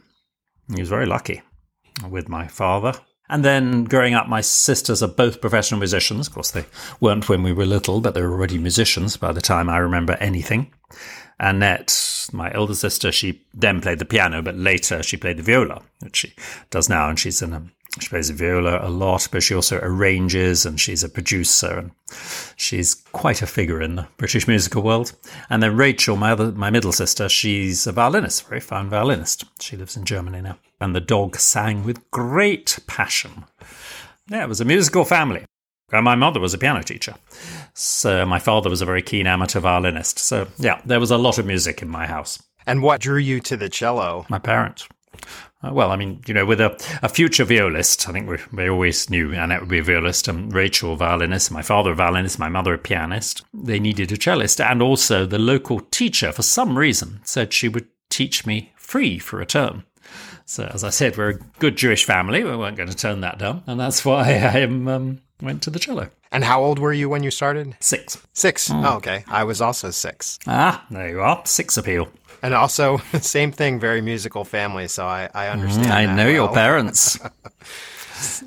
He 0.73 0.81
was 0.81 0.89
very 0.89 1.05
lucky 1.05 1.41
with 2.09 2.29
my 2.29 2.47
father. 2.47 2.93
And 3.29 3.43
then 3.43 3.85
growing 3.85 4.13
up, 4.13 4.27
my 4.27 4.41
sisters 4.41 5.01
are 5.01 5.07
both 5.07 5.41
professional 5.41 5.79
musicians. 5.79 6.27
Of 6.27 6.33
course, 6.33 6.51
they 6.51 6.65
weren't 6.99 7.29
when 7.29 7.41
we 7.41 7.53
were 7.53 7.65
little, 7.65 8.01
but 8.01 8.13
they 8.13 8.21
were 8.21 8.31
already 8.31 8.57
musicians 8.57 9.17
by 9.17 9.31
the 9.31 9.41
time 9.41 9.69
I 9.69 9.77
remember 9.77 10.13
anything. 10.19 10.71
Annette, 11.39 12.29
my 12.31 12.53
elder 12.53 12.75
sister, 12.75 13.11
she 13.11 13.41
then 13.53 13.81
played 13.81 13.99
the 13.99 14.05
piano, 14.05 14.41
but 14.41 14.55
later 14.55 15.03
she 15.03 15.17
played 15.17 15.37
the 15.37 15.43
viola, 15.43 15.81
which 16.01 16.17
she 16.17 16.33
does 16.69 16.89
now, 16.89 17.09
and 17.09 17.19
she's 17.19 17.41
in 17.41 17.53
a 17.53 17.63
she 17.99 18.09
plays 18.09 18.29
the 18.29 18.33
viola 18.33 18.79
a 18.81 18.89
lot, 18.89 19.27
but 19.31 19.43
she 19.43 19.53
also 19.53 19.79
arranges 19.83 20.65
and 20.65 20.79
she's 20.79 21.03
a 21.03 21.09
producer 21.09 21.77
and 21.77 21.91
she's 22.55 22.95
quite 22.95 23.43
a 23.43 23.47
figure 23.47 23.81
in 23.81 23.95
the 23.95 24.07
British 24.17 24.47
musical 24.47 24.81
world. 24.81 25.13
And 25.49 25.61
then 25.61 25.77
Rachel, 25.77 26.15
my 26.15 26.31
other, 26.31 26.51
my 26.51 26.71
middle 26.71 26.91
sister, 26.91 27.29
she's 27.29 27.85
a 27.85 27.91
violinist, 27.91 28.45
a 28.45 28.47
very 28.47 28.61
fine 28.61 28.89
violinist. 28.89 29.45
She 29.59 29.77
lives 29.77 29.95
in 29.95 30.05
Germany 30.05 30.41
now. 30.41 30.57
And 30.81 30.95
the 30.95 31.01
dog 31.01 31.37
sang 31.37 31.83
with 31.83 32.09
great 32.09 32.79
passion. 32.87 33.45
Yeah, 34.27 34.43
it 34.43 34.49
was 34.49 34.61
a 34.61 34.65
musical 34.65 35.05
family. 35.05 35.45
And 35.91 36.03
my 36.03 36.15
mother 36.15 36.39
was 36.39 36.55
a 36.55 36.57
piano 36.57 36.81
teacher. 36.81 37.13
So 37.73 38.25
my 38.25 38.39
father 38.39 38.69
was 38.69 38.81
a 38.81 38.85
very 38.85 39.01
keen 39.01 39.27
amateur 39.27 39.59
violinist. 39.59 40.19
So 40.19 40.47
yeah, 40.57 40.81
there 40.85 40.99
was 40.99 41.11
a 41.11 41.17
lot 41.17 41.37
of 41.37 41.45
music 41.45 41.81
in 41.81 41.89
my 41.89 42.05
house. 42.05 42.41
And 42.65 42.81
what 42.81 43.01
drew 43.01 43.17
you 43.17 43.39
to 43.41 43.57
the 43.57 43.69
cello? 43.69 44.25
My 44.29 44.39
parents. 44.39 44.87
Uh, 45.63 45.73
well, 45.73 45.91
I 45.91 45.95
mean, 45.95 46.21
you 46.27 46.33
know, 46.33 46.45
with 46.45 46.59
a, 46.59 46.75
a 47.01 47.09
future 47.09 47.45
violist, 47.45 48.07
I 48.07 48.11
think 48.11 48.27
we, 48.27 48.37
we 48.51 48.69
always 48.69 49.09
knew 49.09 49.31
Annette 49.33 49.61
would 49.61 49.69
be 49.69 49.79
a 49.79 49.83
violist, 49.83 50.27
and 50.27 50.53
Rachel 50.53 50.93
a 50.93 50.97
violinist, 50.97 51.51
my 51.51 51.61
father 51.61 51.91
a 51.91 51.95
violinist, 51.95 52.37
my 52.37 52.49
mother 52.49 52.73
a 52.73 52.77
pianist. 52.77 53.43
They 53.53 53.79
needed 53.79 54.11
a 54.11 54.17
cellist, 54.17 54.59
and 54.59 54.81
also 54.81 55.25
the 55.25 55.39
local 55.39 55.79
teacher, 55.79 56.31
for 56.31 56.41
some 56.41 56.77
reason, 56.77 57.21
said 57.23 57.53
she 57.53 57.69
would 57.69 57.87
teach 58.09 58.45
me 58.45 58.73
free 58.75 59.19
for 59.19 59.39
a 59.39 59.45
term. 59.45 59.85
So, 60.45 60.69
as 60.73 60.83
I 60.83 60.89
said, 60.89 61.17
we're 61.17 61.29
a 61.29 61.39
good 61.59 61.77
Jewish 61.77 62.03
family. 62.03 62.43
We 62.43 62.55
weren't 62.55 62.75
going 62.75 62.89
to 62.89 62.95
turn 62.95 63.21
that 63.21 63.39
down, 63.39 63.63
and 63.65 63.79
that's 63.79 64.03
why 64.03 64.23
I 64.31 64.59
am, 64.59 64.87
um, 64.89 65.21
went 65.43 65.61
to 65.63 65.69
the 65.69 65.79
cello. 65.79 66.09
And 66.31 66.43
how 66.43 66.63
old 66.63 66.79
were 66.79 66.93
you 66.93 67.09
when 67.09 67.23
you 67.23 67.31
started? 67.31 67.75
Six. 67.79 68.17
Six. 68.33 68.71
Oh, 68.71 68.95
okay. 68.97 69.23
I 69.27 69.43
was 69.43 69.61
also 69.61 69.91
six. 69.91 70.39
Ah, 70.47 70.85
there 70.89 71.09
you 71.09 71.21
are. 71.21 71.41
Six 71.45 71.77
appeal. 71.77 72.09
And 72.41 72.53
also, 72.53 72.97
same 73.21 73.51
thing, 73.51 73.79
very 73.79 74.01
musical 74.01 74.43
family. 74.43 74.87
So 74.87 75.05
I, 75.05 75.29
I 75.33 75.49
understand. 75.49 75.91
I 75.91 76.05
that 76.05 76.15
know 76.15 76.27
your 76.27 76.51
parents. 76.51 77.19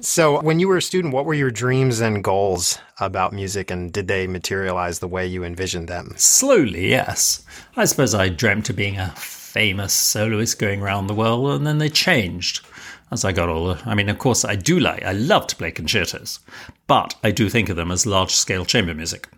So, 0.01 0.41
when 0.41 0.59
you 0.59 0.69
were 0.69 0.79
a 0.79 0.83
student, 0.83 1.13
what 1.13 1.27
were 1.27 1.35
your 1.35 1.51
dreams 1.51 2.01
and 2.01 2.25
goals 2.25 2.79
about 2.99 3.35
music, 3.35 3.71
and 3.71 3.93
did 3.93 4.09
they 4.09 4.27
materialize 4.27 5.01
the 5.01 5.09
way 5.09 5.27
you 5.27 5.45
envisioned 5.45 5.89
them? 5.89 6.15
Slowly, 6.17 6.89
yes. 6.89 7.45
I 7.77 7.85
suppose 7.85 8.15
I 8.15 8.31
dreamt 8.31 8.71
of 8.71 8.77
being 8.77 8.97
a 8.97 9.11
famous 9.17 9.93
soloist 9.93 10.59
going 10.59 10.81
around 10.81 11.09
the 11.09 11.15
world, 11.15 11.51
and 11.51 11.67
then 11.67 11.77
they 11.77 11.91
changed 11.91 12.65
as 13.11 13.25
I 13.25 13.33
got 13.33 13.49
older. 13.49 13.81
I 13.85 13.95
mean, 13.95 14.09
of 14.09 14.19
course, 14.19 14.45
I 14.45 14.57
do 14.57 14.81
like, 14.81 15.05
I 15.05 15.13
love 15.13 15.47
to 15.49 15.57
play 15.57 15.71
concertos, 15.71 16.41
but 16.87 17.15
I 17.23 17.31
do 17.31 17.49
think 17.49 17.69
of 17.69 17.77
them 17.77 17.91
as 17.91 18.07
large 18.07 18.33
scale 18.33 18.65
chamber 18.65 18.95
music. 18.95 19.29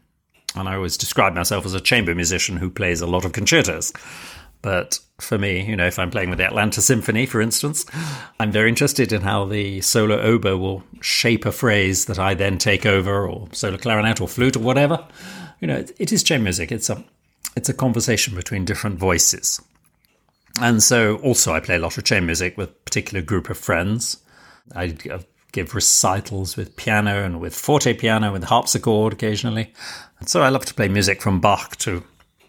And 0.54 0.68
I 0.68 0.76
always 0.76 0.96
describe 0.96 1.34
myself 1.34 1.66
as 1.66 1.75
a 1.75 1.80
chamber 1.80 2.14
musician 2.14 2.56
who 2.56 2.70
plays 2.70 3.00
a 3.00 3.06
lot 3.06 3.25
of 3.25 3.32
concertos. 3.32 3.92
But 4.62 4.98
for 5.20 5.38
me, 5.38 5.64
you 5.64 5.76
know, 5.76 5.87
if 5.87 5.98
I'm 5.98 6.10
playing 6.10 6.30
with 6.30 6.38
the 6.38 6.46
Atlanta 6.46 6.80
Symphony, 6.80 7.26
for 7.26 7.40
instance, 7.40 7.84
I'm 8.40 8.50
very 8.50 8.68
interested 8.68 9.12
in 9.12 9.22
how 9.22 9.44
the 9.44 9.80
solo 9.82 10.20
oboe 10.20 10.56
will 10.56 10.82
shape 11.00 11.44
a 11.46 11.52
phrase 11.52 12.06
that 12.06 12.18
I 12.18 12.34
then 12.34 12.58
take 12.58 12.84
over, 12.84 13.26
or 13.26 13.48
solo 13.52 13.76
clarinet, 13.76 14.20
or 14.20 14.26
flute, 14.28 14.56
or 14.56 14.60
whatever. 14.60 15.06
You 15.60 15.68
know, 15.68 15.76
it, 15.76 15.92
it 15.98 16.12
is 16.12 16.22
chamber 16.22 16.44
music. 16.44 16.72
It's 16.72 16.90
a 16.90 17.04
it's 17.56 17.68
a 17.68 17.75
conversation 17.75 18.34
between 18.34 18.64
different 18.64 18.98
voices. 18.98 19.60
And 20.61 20.83
so, 20.83 21.17
also, 21.19 21.53
I 21.53 21.61
play 21.61 21.77
a 21.77 21.79
lot 21.79 21.99
of 21.99 22.05
chamber 22.05 22.27
music 22.27 22.57
with 22.57 22.71
a 22.71 22.73
particular 22.73 23.23
group 23.23 23.49
of 23.50 23.59
friends. 23.59 24.19
I 24.75 24.97
give 25.53 25.75
recitals 25.75 26.57
with 26.57 26.77
piano 26.77 27.25
and 27.25 27.41
with 27.41 27.55
forte 27.55 27.95
piano, 27.95 28.33
with 28.33 28.45
harpsichord 28.45 29.12
occasionally. 29.12 29.73
And 30.21 30.29
so, 30.29 30.43
I 30.43 30.49
love 30.49 30.65
to 30.67 30.75
play 30.75 30.88
music 30.88 31.23
from 31.23 31.41
Bach 31.41 31.77
to 31.79 32.03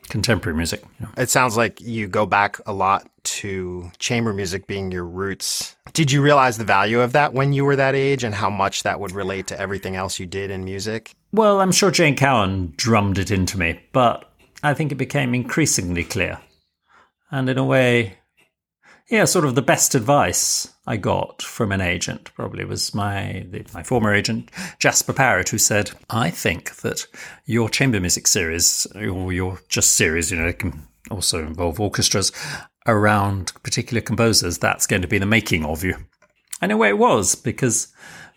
contemporary 0.09 0.57
music. 0.57 0.83
You 0.99 1.05
know. 1.05 1.11
It 1.17 1.29
sounds 1.29 1.55
like 1.55 1.79
you 1.79 2.07
go 2.07 2.25
back 2.25 2.59
a 2.65 2.73
lot 2.73 3.07
to 3.23 3.91
chamber 3.99 4.33
music 4.33 4.65
being 4.65 4.91
your 4.91 5.05
roots. 5.05 5.75
Did 5.93 6.11
you 6.11 6.21
realize 6.21 6.57
the 6.57 6.63
value 6.63 7.01
of 7.01 7.11
that 7.13 7.33
when 7.33 7.53
you 7.53 7.63
were 7.63 7.75
that 7.75 7.95
age 7.95 8.23
and 8.23 8.33
how 8.33 8.49
much 8.49 8.83
that 8.83 8.99
would 8.99 9.11
relate 9.11 9.47
to 9.47 9.59
everything 9.59 9.95
else 9.95 10.19
you 10.19 10.25
did 10.25 10.49
in 10.49 10.63
music? 10.63 11.13
Well, 11.31 11.61
I'm 11.61 11.71
sure 11.71 11.91
Jane 11.91 12.15
Cowan 12.15 12.73
drummed 12.75 13.19
it 13.19 13.29
into 13.29 13.59
me, 13.59 13.79
but 13.91 14.31
I 14.63 14.73
think 14.73 14.91
it 14.91 14.95
became 14.95 15.35
increasingly 15.35 16.03
clear. 16.03 16.39
And 17.31 17.49
in 17.49 17.57
a 17.57 17.63
way, 17.63 18.17
yeah, 19.09 19.25
sort 19.25 19.45
of 19.45 19.55
the 19.55 19.61
best 19.61 19.95
advice 19.95 20.73
I 20.85 20.97
got 20.97 21.41
from 21.41 21.71
an 21.71 21.81
agent 21.81 22.31
probably 22.35 22.63
was 22.65 22.93
my 22.93 23.45
my 23.73 23.83
former 23.83 24.13
agent 24.13 24.51
Jasper 24.79 25.13
Parrott, 25.13 25.49
who 25.49 25.57
said, 25.57 25.91
"I 26.09 26.29
think 26.29 26.75
that 26.77 27.07
your 27.45 27.69
chamber 27.69 27.99
music 27.99 28.27
series 28.27 28.87
or 28.95 29.33
your 29.33 29.59
just 29.67 29.95
series, 29.95 30.31
you 30.31 30.37
know, 30.37 30.47
it 30.47 30.59
can 30.59 30.87
also 31.09 31.45
involve 31.45 31.79
orchestras 31.79 32.31
around 32.85 33.51
particular 33.63 34.01
composers. 34.01 34.57
That's 34.57 34.87
going 34.87 35.01
to 35.01 35.07
be 35.07 35.17
the 35.17 35.25
making 35.25 35.65
of 35.65 35.83
you." 35.83 35.95
And 36.61 36.71
in 36.71 36.75
a 36.75 36.77
way, 36.77 36.89
it 36.89 36.97
was 36.97 37.35
because 37.35 37.87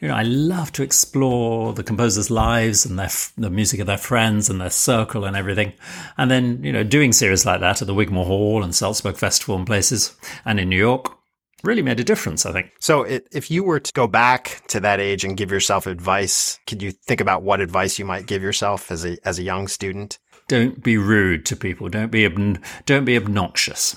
you 0.03 0.09
know, 0.09 0.17
I 0.17 0.25
love 0.25 0.73
to 0.73 0.83
explore 0.83 1.73
the 1.73 1.85
composers' 1.85 2.29
lives 2.29 2.85
and 2.85 2.99
their 2.99 3.09
the 3.39 3.51
music 3.51 3.79
of 3.79 3.87
their 3.87 3.97
friends 3.97 4.51
and 4.51 4.61
their 4.61 4.69
circle 4.69 5.25
and 5.25 5.37
everything. 5.37 5.75
And 6.19 6.29
then, 6.29 6.63
you 6.65 6.73
know, 6.73 6.83
doing 6.83 7.13
series 7.13 7.47
like 7.47 7.61
that 7.61 7.81
at 7.81 7.87
the 7.87 7.95
Wigmore 7.95 8.27
Hall 8.27 8.65
and 8.65 8.75
Salzburg 8.75 9.17
Festival 9.17 9.55
and 9.55 9.65
places 9.65 10.17
and 10.45 10.59
in 10.59 10.69
New 10.69 10.77
York 10.77 11.17
really 11.63 11.83
made 11.83 12.01
a 12.01 12.05
difference, 12.05 12.45
I 12.45 12.51
think. 12.51 12.73
So, 12.81 13.05
it, 13.05 13.29
if 13.31 13.49
you 13.49 13.63
were 13.63 13.79
to 13.79 13.93
go 13.93 14.09
back 14.09 14.65
to 14.69 14.81
that 14.81 14.99
age 14.99 15.25
and 15.25 15.37
give 15.37 15.53
yourself 15.53 15.87
advice, 15.87 16.59
could 16.67 16.83
you 16.83 16.91
think 16.91 17.21
about 17.21 17.45
what 17.45 17.61
advice 17.61 17.97
you 17.97 18.05
might 18.05 18.27
give 18.27 18.43
yourself 18.43 18.91
as 18.91 19.07
a 19.07 19.17
as 19.25 19.39
a 19.39 19.45
young 19.45 19.69
student? 19.69 20.19
Don't 20.49 20.83
be 20.83 20.99
rude 20.99 21.47
to 21.47 21.55
people. 21.55 21.89
Don't 21.89 22.11
be 22.11 22.29
don't 22.87 23.05
be 23.05 23.17
obnoxious. 23.17 23.95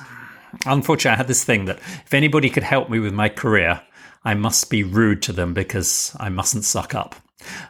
Unfortunately, 0.67 1.15
I 1.15 1.17
had 1.17 1.27
this 1.27 1.43
thing 1.43 1.65
that 1.65 1.79
if 1.79 2.13
anybody 2.13 2.51
could 2.51 2.63
help 2.63 2.91
me 2.91 2.99
with 2.99 3.11
my 3.11 3.27
career, 3.27 3.81
I 4.25 4.33
must 4.33 4.71
be 4.71 4.83
rude 4.83 5.21
to 5.23 5.33
them 5.33 5.53
because 5.53 6.15
I 6.19 6.29
mustn't 6.29 6.65
suck 6.65 6.95
up. 6.95 7.15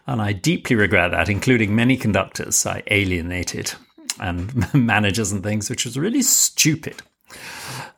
And 0.08 0.22
I 0.22 0.32
deeply 0.32 0.76
regret 0.78 1.12
that, 1.12 1.28
including 1.28 1.76
many 1.76 1.98
conductors 1.98 2.66
I 2.66 2.82
alienated 2.88 3.74
and 4.20 4.74
managers 4.74 5.34
and 5.34 5.44
things, 5.44 5.70
which 5.70 5.86
was 5.86 6.00
really 6.00 6.22
stupid. 6.22 7.02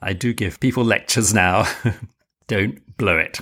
I 0.02 0.14
do 0.14 0.34
give 0.34 0.60
people 0.60 0.84
lectures 0.84 1.34
now. 1.34 1.68
don't 2.48 2.98
blow 2.98 3.18
it. 3.18 3.40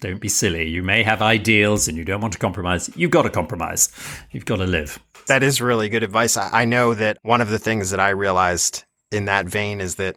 Don't 0.00 0.20
be 0.20 0.28
silly. 0.28 0.68
You 0.68 0.82
may 0.82 1.02
have 1.02 1.22
ideals 1.22 1.88
and 1.88 1.96
you 1.96 2.04
don't 2.04 2.20
want 2.20 2.34
to 2.34 2.38
compromise. 2.38 2.90
You've 2.94 3.10
got 3.10 3.22
to 3.22 3.30
compromise. 3.30 3.90
You've 4.30 4.44
got 4.44 4.56
to 4.56 4.66
live. 4.66 4.98
That 5.26 5.42
is 5.42 5.60
really 5.60 5.88
good 5.88 6.02
advice. 6.02 6.36
I 6.36 6.66
know 6.66 6.94
that 6.94 7.18
one 7.22 7.40
of 7.40 7.48
the 7.48 7.58
things 7.58 7.90
that 7.90 8.00
I 8.00 8.10
realized 8.10 8.84
in 9.10 9.24
that 9.24 9.46
vein 9.46 9.80
is 9.80 9.96
that 9.96 10.16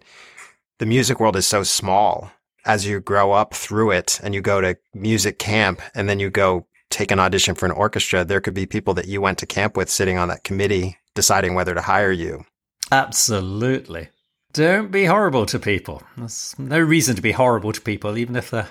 the 0.79 0.85
music 0.85 1.19
world 1.19 1.35
is 1.35 1.47
so 1.47 1.63
small 1.63 2.31
as 2.65 2.85
you 2.85 2.99
grow 2.99 3.31
up 3.31 3.53
through 3.53 3.91
it 3.91 4.19
and 4.23 4.33
you 4.33 4.41
go 4.41 4.61
to 4.61 4.77
music 4.93 5.39
camp 5.39 5.81
and 5.95 6.07
then 6.07 6.19
you 6.19 6.29
go 6.29 6.67
take 6.89 7.11
an 7.11 7.19
audition 7.19 7.55
for 7.55 7.65
an 7.65 7.71
orchestra, 7.71 8.23
there 8.23 8.41
could 8.41 8.53
be 8.53 8.65
people 8.65 8.93
that 8.93 9.07
you 9.07 9.21
went 9.21 9.37
to 9.39 9.45
camp 9.45 9.77
with 9.77 9.89
sitting 9.89 10.17
on 10.17 10.27
that 10.27 10.43
committee 10.43 10.97
deciding 11.15 11.55
whether 11.55 11.73
to 11.73 11.81
hire 11.81 12.11
you. 12.11 12.45
Absolutely. 12.91 14.09
Don't 14.53 14.91
be 14.91 15.05
horrible 15.05 15.45
to 15.45 15.59
people. 15.59 16.03
There's 16.17 16.55
no 16.59 16.79
reason 16.79 17.15
to 17.15 17.21
be 17.21 17.31
horrible 17.31 17.71
to 17.71 17.79
people, 17.79 18.17
even 18.17 18.35
if 18.35 18.51
they're, 18.51 18.67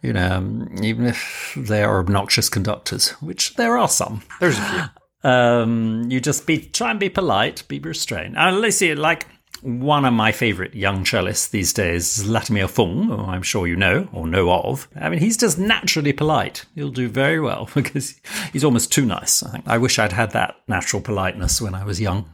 you 0.00 0.14
know, 0.14 0.36
um, 0.36 0.74
even 0.82 1.04
if 1.04 1.52
they 1.54 1.82
are 1.82 2.00
obnoxious 2.00 2.48
conductors, 2.48 3.10
which 3.20 3.54
there 3.56 3.76
are 3.76 3.88
some. 3.88 4.22
There's 4.40 4.58
a 4.58 4.62
few. 4.62 5.30
Um, 5.30 6.10
you 6.10 6.18
just 6.18 6.46
be 6.46 6.58
try 6.58 6.90
and 6.90 6.98
be 6.98 7.10
polite, 7.10 7.62
be 7.68 7.78
restrained. 7.78 8.36
And 8.38 8.60
let's 8.60 8.78
see, 8.78 8.94
like 8.94 9.26
one 9.62 10.04
of 10.04 10.12
my 10.12 10.32
favourite 10.32 10.74
young 10.74 11.04
cellists 11.04 11.50
these 11.50 11.72
days 11.72 12.18
is 12.18 12.70
Fung, 12.70 13.04
who 13.04 13.16
I'm 13.16 13.42
sure 13.42 13.66
you 13.66 13.76
know 13.76 14.08
or 14.12 14.26
know 14.26 14.52
of. 14.52 14.88
I 15.00 15.08
mean, 15.08 15.20
he's 15.20 15.36
just 15.36 15.56
naturally 15.56 16.12
polite. 16.12 16.64
He'll 16.74 16.90
do 16.90 17.08
very 17.08 17.40
well 17.40 17.68
because 17.74 18.20
he's 18.52 18.64
almost 18.64 18.92
too 18.92 19.06
nice. 19.06 19.42
I 19.42 19.50
think 19.50 19.68
I 19.68 19.78
wish 19.78 19.98
I'd 19.98 20.12
had 20.12 20.32
that 20.32 20.56
natural 20.66 21.00
politeness 21.00 21.60
when 21.60 21.74
I 21.74 21.84
was 21.84 22.00
young. 22.00 22.28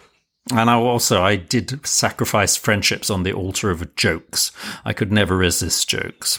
And 0.51 0.71
I 0.71 0.75
also 0.75 1.23
I 1.23 1.37
did 1.37 1.87
sacrifice 1.87 2.57
friendships 2.57 3.11
on 3.11 3.23
the 3.23 3.35
altar 3.35 3.71
of 3.71 3.95
jokes. 3.97 4.51
I 4.85 4.95
could 4.95 5.13
never 5.13 5.37
resist 5.37 5.89
jokes. 5.89 6.39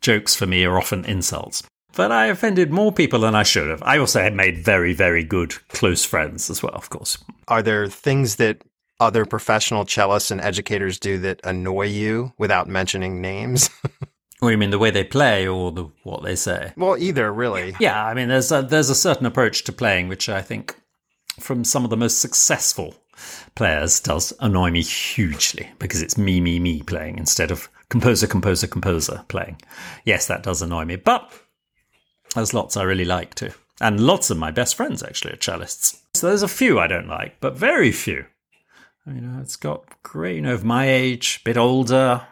Jokes 0.00 0.34
for 0.34 0.46
me 0.46 0.64
are 0.64 0.76
often 0.76 1.04
insults. 1.04 1.62
But 1.94 2.10
I 2.12 2.26
offended 2.26 2.70
more 2.70 2.92
people 2.92 3.20
than 3.20 3.34
I 3.34 3.42
should 3.42 3.68
have. 3.68 3.82
I 3.84 3.98
also 3.98 4.20
had 4.20 4.34
made 4.34 4.58
very, 4.58 4.92
very 4.92 5.22
good 5.22 5.54
close 5.68 6.04
friends 6.04 6.50
as 6.50 6.62
well, 6.62 6.74
of 6.74 6.90
course. 6.90 7.18
Are 7.48 7.62
there 7.62 7.86
things 7.86 8.36
that 8.36 8.62
other 9.00 9.24
professional 9.24 9.84
cellists 9.84 10.30
and 10.30 10.40
educators 10.40 10.98
do 10.98 11.18
that 11.18 11.40
annoy 11.42 11.86
you 11.86 12.32
without 12.38 12.68
mentioning 12.68 13.20
names? 13.20 13.70
What 14.40 14.48
you 14.48 14.56
mean 14.56 14.70
the 14.70 14.78
way 14.78 14.90
they 14.90 15.04
play 15.04 15.46
or 15.46 15.70
the 15.70 15.90
what 16.02 16.22
they 16.22 16.34
say? 16.34 16.72
well, 16.74 16.96
either 16.96 17.30
really. 17.30 17.74
Yeah, 17.78 18.02
I 18.02 18.14
mean 18.14 18.28
there's 18.28 18.50
a, 18.50 18.62
there's 18.62 18.88
a 18.88 18.94
certain 18.94 19.26
approach 19.26 19.64
to 19.64 19.72
playing 19.72 20.08
which 20.08 20.30
I 20.30 20.40
think 20.40 20.74
from 21.38 21.62
some 21.62 21.84
of 21.84 21.90
the 21.90 21.96
most 21.98 22.20
successful 22.20 22.94
players 23.54 24.00
does 24.00 24.32
annoy 24.40 24.70
me 24.70 24.82
hugely 24.82 25.68
because 25.78 26.00
it's 26.00 26.16
me 26.16 26.40
me 26.40 26.58
me 26.58 26.80
playing 26.82 27.18
instead 27.18 27.50
of 27.50 27.68
composer 27.90 28.26
composer 28.26 28.66
composer 28.66 29.24
playing. 29.28 29.60
Yes, 30.06 30.26
that 30.28 30.42
does 30.42 30.62
annoy 30.62 30.86
me, 30.86 30.96
but 30.96 31.30
there's 32.34 32.54
lots 32.54 32.78
I 32.78 32.84
really 32.84 33.04
like 33.04 33.34
too. 33.34 33.52
And 33.78 34.00
lots 34.00 34.30
of 34.30 34.38
my 34.38 34.50
best 34.50 34.74
friends 34.74 35.02
actually 35.02 35.34
are 35.34 35.38
cellists. 35.38 36.00
So 36.14 36.28
there's 36.28 36.42
a 36.42 36.48
few 36.48 36.78
I 36.78 36.86
don't 36.86 37.08
like, 37.08 37.40
but 37.40 37.56
very 37.56 37.92
few. 37.92 38.24
You 39.06 39.12
uh, 39.12 39.20
know, 39.20 39.40
it's 39.40 39.56
got 39.56 40.02
great, 40.02 40.36
you 40.36 40.42
know, 40.42 40.54
of 40.54 40.64
my 40.64 40.88
age, 40.88 41.40
a 41.42 41.44
bit 41.44 41.56
older. 41.56 42.26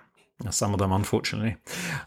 Some 0.50 0.72
of 0.72 0.78
them, 0.78 0.92
unfortunately, 0.92 1.56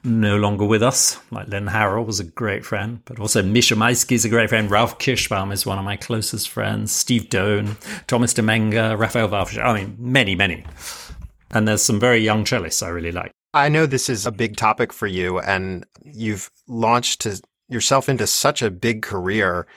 no 0.06 0.38
longer 0.38 0.64
with 0.66 0.82
us. 0.82 1.20
Like 1.32 1.50
Lynn 1.50 1.66
Harrell 1.66 2.06
was 2.06 2.22
a 2.22 2.24
great 2.24 2.64
friend, 2.64 3.02
but 3.04 3.20
also 3.20 3.44
Misha 3.44 3.76
Maisky 3.76 4.14
is 4.14 4.24
a 4.24 4.30
great 4.30 4.48
friend. 4.48 4.72
Ralph 4.72 5.00
Kirshbaum 5.00 5.52
is 5.52 5.66
one 5.66 5.78
of 5.78 5.84
my 5.84 5.98
closest 5.98 6.50
friends. 6.50 6.94
Steve 6.94 7.24
Doane, 7.24 7.76
Thomas 8.08 8.34
Demenga, 8.34 8.98
Raphael 8.98 9.28
Walfisch. 9.28 9.62
I 9.62 9.74
mean, 9.74 9.98
many, 10.00 10.36
many. 10.36 10.64
And 11.50 11.68
there's 11.68 11.82
some 11.82 12.00
very 12.00 12.20
young 12.20 12.46
cellists 12.46 12.82
I 12.82 12.90
really 12.90 13.12
like. 13.12 13.32
I 13.54 13.68
know 13.68 13.86
this 13.86 14.08
is 14.08 14.26
a 14.26 14.32
big 14.32 14.56
topic 14.56 14.94
for 14.94 15.08
you, 15.08 15.40
and 15.40 15.86
you've 16.02 16.50
launched 16.68 17.28
yourself 17.68 18.08
into 18.08 18.28
such 18.28 18.62
a 18.62 18.72
big 18.72 19.02
career, 19.02 19.68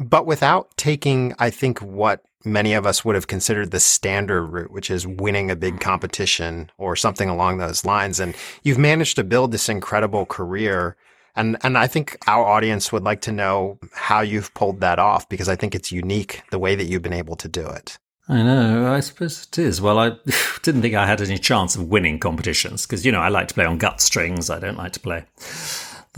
but 0.00 0.24
without 0.24 0.74
taking, 0.78 1.34
I 1.38 1.50
think, 1.50 1.80
what 1.80 2.22
many 2.44 2.72
of 2.72 2.86
us 2.86 3.04
would 3.04 3.14
have 3.14 3.26
considered 3.26 3.70
the 3.70 3.80
standard 3.80 4.44
route, 4.46 4.70
which 4.70 4.90
is 4.90 5.06
winning 5.06 5.50
a 5.50 5.56
big 5.56 5.74
mm. 5.74 5.80
competition 5.80 6.70
or 6.78 6.96
something 6.96 7.28
along 7.28 7.58
those 7.58 7.84
lines. 7.84 8.20
And 8.20 8.34
you've 8.62 8.78
managed 8.78 9.16
to 9.16 9.24
build 9.24 9.52
this 9.52 9.68
incredible 9.68 10.26
career. 10.26 10.96
And, 11.34 11.56
and 11.62 11.78
I 11.78 11.86
think 11.86 12.16
our 12.26 12.44
audience 12.44 12.92
would 12.92 13.04
like 13.04 13.20
to 13.22 13.32
know 13.32 13.78
how 13.92 14.20
you've 14.20 14.52
pulled 14.54 14.80
that 14.80 14.98
off 14.98 15.28
because 15.28 15.48
I 15.48 15.56
think 15.56 15.74
it's 15.74 15.92
unique 15.92 16.42
the 16.50 16.58
way 16.58 16.74
that 16.74 16.84
you've 16.84 17.02
been 17.02 17.12
able 17.12 17.36
to 17.36 17.48
do 17.48 17.66
it. 17.66 17.98
I 18.30 18.42
know, 18.42 18.92
I 18.92 19.00
suppose 19.00 19.46
it 19.50 19.58
is. 19.58 19.80
Well, 19.80 19.98
I 19.98 20.10
didn't 20.62 20.82
think 20.82 20.94
I 20.94 21.06
had 21.06 21.22
any 21.22 21.38
chance 21.38 21.76
of 21.76 21.88
winning 21.88 22.18
competitions 22.18 22.86
because, 22.86 23.06
you 23.06 23.12
know, 23.12 23.20
I 23.20 23.28
like 23.28 23.48
to 23.48 23.54
play 23.54 23.64
on 23.64 23.78
gut 23.78 24.00
strings. 24.00 24.50
I 24.50 24.58
don't 24.58 24.76
like 24.76 24.92
to 24.92 25.00
play 25.00 25.24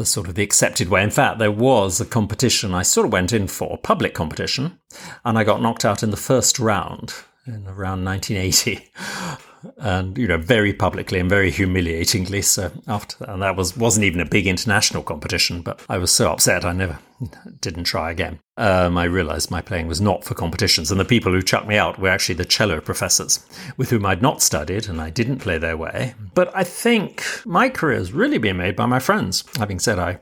the 0.00 0.07
sort 0.07 0.28
of 0.28 0.35
the 0.35 0.42
accepted 0.42 0.88
way. 0.88 1.02
In 1.02 1.11
fact, 1.11 1.38
there 1.38 1.52
was 1.52 2.00
a 2.00 2.07
competition 2.07 2.73
I 2.73 2.80
sort 2.80 3.04
of 3.04 3.12
went 3.12 3.35
in 3.35 3.47
for, 3.49 3.75
a 3.75 3.76
public 3.76 4.14
competition, 4.14 4.78
and 5.26 5.38
I 5.38 5.45
got 5.45 5.61
knocked 5.61 5.85
out 5.85 6.02
in 6.02 6.11
the 6.11 6.16
first 6.16 6.59
round 6.59 7.12
in 7.47 7.66
around 7.66 8.02
1980 8.07 8.88
and 9.76 10.16
you 10.16 10.26
know 10.26 10.38
very 10.38 10.73
publicly 10.73 11.19
and 11.19 11.28
very 11.28 11.50
humiliatingly 11.50 12.42
so 12.42 12.71
after 12.87 13.25
and 13.25 13.42
that 13.42 13.57
was 13.57 13.76
wasn't 13.76 14.04
even 14.04 14.21
a 14.21 14.26
big 14.26 14.47
international 14.47 15.02
competition 15.02 15.62
but 15.62 15.80
i 15.88 15.97
was 15.97 16.11
so 16.11 16.30
upset 16.30 16.66
i 16.66 16.73
never 16.73 16.99
didn't 17.61 17.85
try 17.85 18.11
again 18.11 18.39
um, 18.57 18.97
i 18.97 19.05
realized 19.05 19.50
my 19.50 19.61
playing 19.61 19.87
was 19.87 20.00
not 20.00 20.25
for 20.25 20.35
competitions 20.35 20.91
and 20.91 21.00
the 21.00 21.05
people 21.05 21.33
who 21.33 21.43
chucked 21.43 21.69
me 21.69 21.77
out 21.77 21.99
were 21.99 22.09
actually 22.09 22.35
the 22.35 22.45
cello 22.45 22.81
professors 22.81 23.45
with 23.77 23.91
whom 23.91 24.07
i'd 24.07 24.23
not 24.23 24.43
studied 24.43 24.89
and 24.89 25.00
i 25.00 25.11
didn't 25.11 25.39
play 25.39 25.59
their 25.59 25.77
way 25.77 26.15
but 26.35 26.50
i 26.55 26.65
think 26.65 27.25
my 27.45 27.69
career 27.69 27.99
has 27.99 28.12
really 28.12 28.39
been 28.39 28.57
made 28.57 28.77
by 28.77 28.87
my 28.87 28.99
friends 28.99 29.45
having 29.59 29.79
said 29.79 29.99
i 29.99 30.19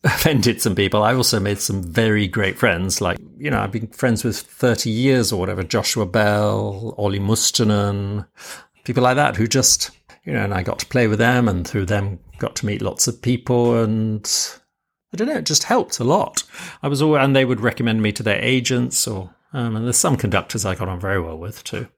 offended 0.04 0.60
some 0.62 0.74
people. 0.74 1.02
I 1.02 1.14
also 1.14 1.40
made 1.40 1.58
some 1.58 1.82
very 1.82 2.26
great 2.26 2.58
friends. 2.58 3.00
Like, 3.00 3.18
you 3.38 3.50
know, 3.50 3.60
I've 3.60 3.72
been 3.72 3.88
friends 3.88 4.24
with 4.24 4.38
30 4.38 4.90
years 4.90 5.32
or 5.32 5.38
whatever, 5.38 5.62
Joshua 5.62 6.06
Bell, 6.06 6.94
Olli 6.96 7.20
Mustonen, 7.20 8.26
people 8.84 9.02
like 9.02 9.16
that 9.16 9.36
who 9.36 9.46
just, 9.46 9.90
you 10.24 10.32
know, 10.32 10.42
and 10.42 10.54
I 10.54 10.62
got 10.62 10.78
to 10.80 10.86
play 10.86 11.06
with 11.06 11.18
them 11.18 11.48
and 11.48 11.66
through 11.66 11.86
them 11.86 12.18
got 12.38 12.56
to 12.56 12.66
meet 12.66 12.80
lots 12.80 13.08
of 13.08 13.20
people 13.20 13.82
and 13.82 14.24
I 15.12 15.16
don't 15.16 15.28
know, 15.28 15.38
it 15.38 15.46
just 15.46 15.64
helped 15.64 15.98
a 15.98 16.04
lot. 16.04 16.44
I 16.82 16.88
was 16.88 17.02
all, 17.02 17.16
and 17.16 17.34
they 17.34 17.44
would 17.44 17.60
recommend 17.60 18.02
me 18.02 18.12
to 18.12 18.22
their 18.22 18.40
agents 18.40 19.06
or, 19.08 19.34
um, 19.52 19.76
and 19.76 19.84
there's 19.84 19.96
some 19.96 20.16
conductors 20.16 20.64
I 20.64 20.74
got 20.74 20.88
on 20.88 21.00
very 21.00 21.20
well 21.20 21.36
with 21.36 21.64
too. 21.64 21.88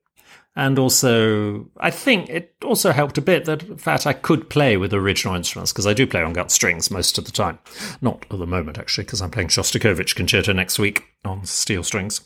And 0.55 0.79
also, 0.79 1.71
I 1.79 1.91
think 1.91 2.29
it 2.29 2.55
also 2.63 2.93
helped 2.93 3.17
a 3.17 3.23
bit 3.23 3.47
that, 3.47 3.63
in 3.63 3.79
fact, 3.79 4.07
I 4.07 4.13
could 4.13 4.51
play 4.51 4.77
with 4.77 4.93
original 4.93 5.35
instruments 5.35 5.73
because 5.73 5.87
I 5.87 5.95
do 5.95 6.07
play 6.07 6.23
on 6.23 6.35
gut 6.35 6.51
strings 6.51 6.91
most 6.91 7.17
of 7.17 7.25
the 7.25 7.33
time. 7.33 7.59
Not 8.03 8.27
at 8.31 8.39
the 8.39 8.47
moment, 8.47 8.79
actually, 8.79 9.05
because 9.05 9.23
I'm 9.23 9.31
playing 9.31 9.49
Shostakovich 9.49 10.15
Concerto 10.15 10.53
next 10.53 10.79
week 10.79 11.05
on 11.25 11.47
steel 11.47 11.83
strings. 11.83 12.21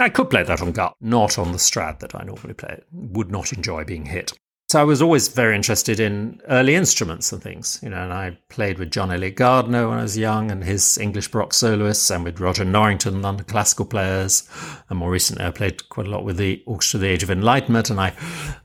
I 0.00 0.08
could 0.08 0.30
play 0.30 0.44
that 0.44 0.62
on 0.62 0.72
gut, 0.72 0.94
not 1.00 1.38
on 1.38 1.52
the 1.52 1.58
Strad 1.58 2.00
that 2.00 2.14
I 2.14 2.22
normally 2.22 2.54
play. 2.54 2.80
Would 2.92 3.30
not 3.30 3.52
enjoy 3.52 3.84
being 3.84 4.06
hit. 4.06 4.32
So 4.72 4.80
I 4.80 4.84
was 4.84 5.02
always 5.02 5.28
very 5.28 5.54
interested 5.54 6.00
in 6.00 6.40
early 6.48 6.74
instruments 6.74 7.30
and 7.30 7.42
things, 7.42 7.78
you 7.82 7.90
know, 7.90 8.04
and 8.04 8.10
I 8.10 8.38
played 8.48 8.78
with 8.78 8.90
John 8.90 9.10
Eliot 9.10 9.36
Gardiner 9.36 9.86
when 9.86 9.98
I 9.98 10.02
was 10.02 10.16
young 10.16 10.50
and 10.50 10.64
his 10.64 10.96
English 10.96 11.28
Baroque 11.28 11.52
soloists 11.52 12.10
and 12.10 12.24
with 12.24 12.40
Roger 12.40 12.64
Norrington, 12.64 13.20
London 13.20 13.44
classical 13.44 13.84
players. 13.84 14.48
And 14.88 14.98
more 14.98 15.10
recently, 15.10 15.44
I 15.44 15.50
played 15.50 15.86
quite 15.90 16.06
a 16.06 16.10
lot 16.10 16.24
with 16.24 16.38
the 16.38 16.62
Orchestra 16.64 16.96
of 16.96 17.02
the 17.02 17.08
Age 17.08 17.22
of 17.22 17.30
Enlightenment. 17.30 17.90
And 17.90 18.00
I, 18.00 18.14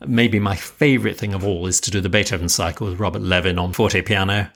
maybe 0.08 0.40
my 0.40 0.56
favorite 0.56 1.18
thing 1.18 1.34
of 1.34 1.44
all 1.44 1.68
is 1.68 1.82
to 1.82 1.92
do 1.92 2.00
the 2.00 2.08
Beethoven 2.08 2.48
cycle 2.48 2.88
with 2.88 3.02
Robert 3.02 3.22
Levin 3.22 3.60
on 3.60 3.74
forte 3.74 4.02
piano. 4.02 4.50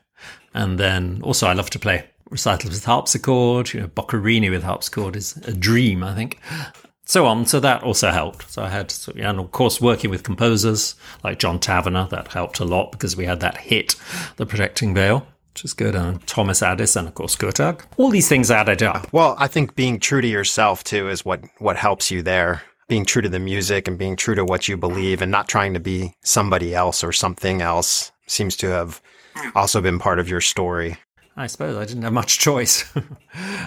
And 0.54 0.80
then 0.80 1.20
also 1.22 1.48
I 1.48 1.54
love 1.54 1.70
to 1.72 1.80
play 1.80 2.06
recitals 2.30 2.72
with 2.72 2.86
harpsichord, 2.86 3.74
you 3.74 3.82
know, 3.82 3.88
Boccherini 3.90 4.50
with 4.50 4.64
harpsichord 4.64 5.18
is 5.18 5.36
a 5.46 5.54
dream, 5.54 6.02
I 6.02 6.16
think 6.16 6.40
so 7.12 7.26
on. 7.26 7.46
So 7.46 7.60
that 7.60 7.84
also 7.84 8.10
helped. 8.10 8.50
So 8.50 8.64
I 8.64 8.70
had, 8.70 8.94
and 9.18 9.40
of 9.40 9.52
course, 9.52 9.82
working 9.82 10.10
with 10.10 10.24
composers 10.24 10.96
like 11.26 11.40
John 11.40 11.60
Tavener, 11.60 12.10
that 12.10 12.30
helped 12.30 12.60
a 12.60 12.66
lot 12.66 12.94
because 12.94 13.18
we 13.18 13.26
had 13.26 13.42
that 13.42 13.58
hit, 13.58 13.96
The 14.38 14.46
Protecting 14.46 14.94
Veil. 14.94 15.28
Which 15.54 15.66
is 15.66 15.74
good, 15.74 15.96
and 15.96 16.26
Thomas 16.26 16.62
Adès, 16.62 16.96
and 16.96 17.10
of 17.10 17.14
course 17.14 17.36
Kurtag. 17.36 17.84
All 17.98 18.10
these 18.10 18.30
things 18.30 18.50
added 18.50 18.82
up. 18.82 19.12
Well, 19.12 19.36
I 19.38 19.48
think 19.48 19.76
being 19.76 20.00
true 20.00 20.22
to 20.22 20.28
yourself 20.28 20.82
too 20.82 21.10
is 21.10 21.26
what 21.26 21.42
what 21.58 21.76
helps 21.76 22.10
you 22.10 22.22
there. 22.22 22.62
Being 22.88 23.04
true 23.04 23.22
to 23.22 23.28
the 23.28 23.40
music 23.40 23.86
and 23.90 23.98
being 23.98 24.16
true 24.16 24.36
to 24.36 24.46
what 24.46 24.70
you 24.70 24.78
believe, 24.78 25.22
and 25.22 25.30
not 25.30 25.50
trying 25.50 25.74
to 25.74 25.82
be 25.82 26.14
somebody 26.24 26.74
else 26.74 27.04
or 27.04 27.12
something 27.12 27.62
else, 27.62 28.14
seems 28.28 28.56
to 28.58 28.68
have 28.68 29.02
also 29.54 29.82
been 29.82 30.00
part 30.00 30.20
of 30.20 30.30
your 30.30 30.40
story. 30.40 30.96
I 31.36 31.48
suppose 31.48 31.76
I 31.76 31.84
didn't 31.84 32.04
have 32.04 32.14
much 32.14 32.40
choice. 32.48 32.90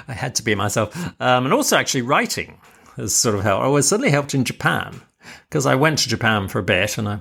I 0.09 0.15
had 0.15 0.35
to 0.37 0.43
be 0.43 0.55
myself. 0.55 0.97
Um, 1.21 1.45
and 1.45 1.53
also, 1.53 1.77
actually, 1.77 2.03
writing 2.03 2.59
has 2.97 3.15
sort 3.15 3.35
of 3.35 3.43
helped. 3.43 3.65
Oh, 3.65 3.77
it 3.77 3.83
certainly 3.83 4.11
helped 4.11 4.35
in 4.35 4.45
Japan 4.45 5.01
because 5.49 5.67
I 5.67 5.75
went 5.75 5.99
to 6.01 6.09
Japan 6.09 6.49
for 6.49 6.59
a 6.59 6.63
bit 6.63 6.99
and 6.99 7.09
I 7.09 7.19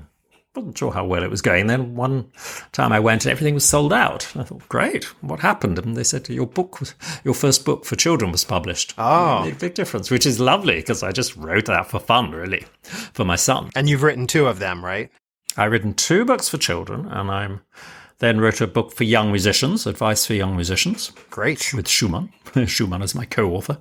wasn't 0.56 0.78
sure 0.78 0.92
how 0.92 1.06
well 1.06 1.24
it 1.24 1.32
was 1.32 1.42
going. 1.42 1.68
Then 1.68 1.96
one 1.96 2.32
time 2.72 2.92
I 2.92 3.00
went 3.00 3.26
and 3.26 3.32
everything 3.32 3.56
was 3.56 3.66
sold 3.66 3.92
out. 3.92 4.32
I 4.36 4.44
thought, 4.44 4.68
great, 4.70 5.06
what 5.22 5.40
happened? 5.40 5.80
And 5.80 5.96
they 5.98 6.04
said 6.04 6.30
your 6.30 6.46
book, 6.46 6.80
was, 6.80 6.94
your 7.24 7.34
first 7.34 7.66
book 7.66 7.86
for 7.86 7.96
children 7.96 8.32
was 8.32 8.44
published. 8.44 8.94
Oh, 8.98 9.44
made 9.44 9.54
a 9.54 9.58
big 9.58 9.74
difference, 9.74 10.12
which 10.12 10.26
is 10.26 10.40
lovely 10.40 10.76
because 10.76 11.02
I 11.02 11.12
just 11.12 11.36
wrote 11.36 11.66
that 11.66 11.88
for 11.88 12.00
fun, 12.00 12.32
really, 12.32 12.66
for 12.84 13.26
my 13.26 13.36
son. 13.36 13.72
And 13.76 13.90
you've 13.90 14.04
written 14.04 14.28
two 14.28 14.46
of 14.48 14.60
them, 14.60 14.86
right? 14.86 15.10
I've 15.58 15.72
written 15.72 15.94
two 15.94 16.26
books 16.26 16.50
for 16.50 16.58
children, 16.58 17.08
and 17.08 17.30
I'm 17.30 17.62
then 18.24 18.40
wrote 18.40 18.62
a 18.62 18.68
book 18.68 18.94
for 18.94 19.04
young 19.04 19.32
musicians, 19.32 19.86
Advice 19.86 20.26
for 20.26 20.34
Young 20.34 20.56
Musicians. 20.56 21.12
Great. 21.30 21.74
With 21.74 21.90
Schumann. 21.90 22.32
Schumann 22.68 23.02
is 23.02 23.14
my 23.14 23.26
co 23.26 23.52
author. 23.52 23.78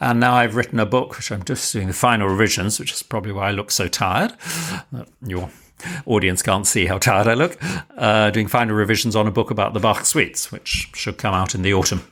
And 0.00 0.20
now 0.20 0.34
I've 0.34 0.56
written 0.56 0.80
a 0.80 0.86
book, 0.86 1.16
which 1.16 1.30
I'm 1.30 1.44
just 1.44 1.72
doing 1.72 1.88
the 1.88 1.92
final 1.92 2.28
revisions, 2.28 2.80
which 2.80 2.92
is 2.92 3.02
probably 3.02 3.32
why 3.32 3.48
I 3.48 3.50
look 3.50 3.70
so 3.70 3.86
tired. 3.86 4.32
Uh, 4.96 5.04
your 5.26 5.50
audience 6.06 6.40
can't 6.40 6.66
see 6.66 6.86
how 6.86 6.96
tired 6.96 7.28
I 7.28 7.34
look. 7.34 7.58
Uh, 7.96 8.30
doing 8.30 8.48
final 8.48 8.74
revisions 8.74 9.14
on 9.14 9.26
a 9.26 9.30
book 9.30 9.50
about 9.50 9.74
the 9.74 9.80
Bach 9.80 10.06
suites, 10.06 10.50
which 10.50 10.90
should 10.94 11.18
come 11.18 11.34
out 11.34 11.54
in 11.54 11.60
the 11.60 11.74
autumn, 11.74 12.02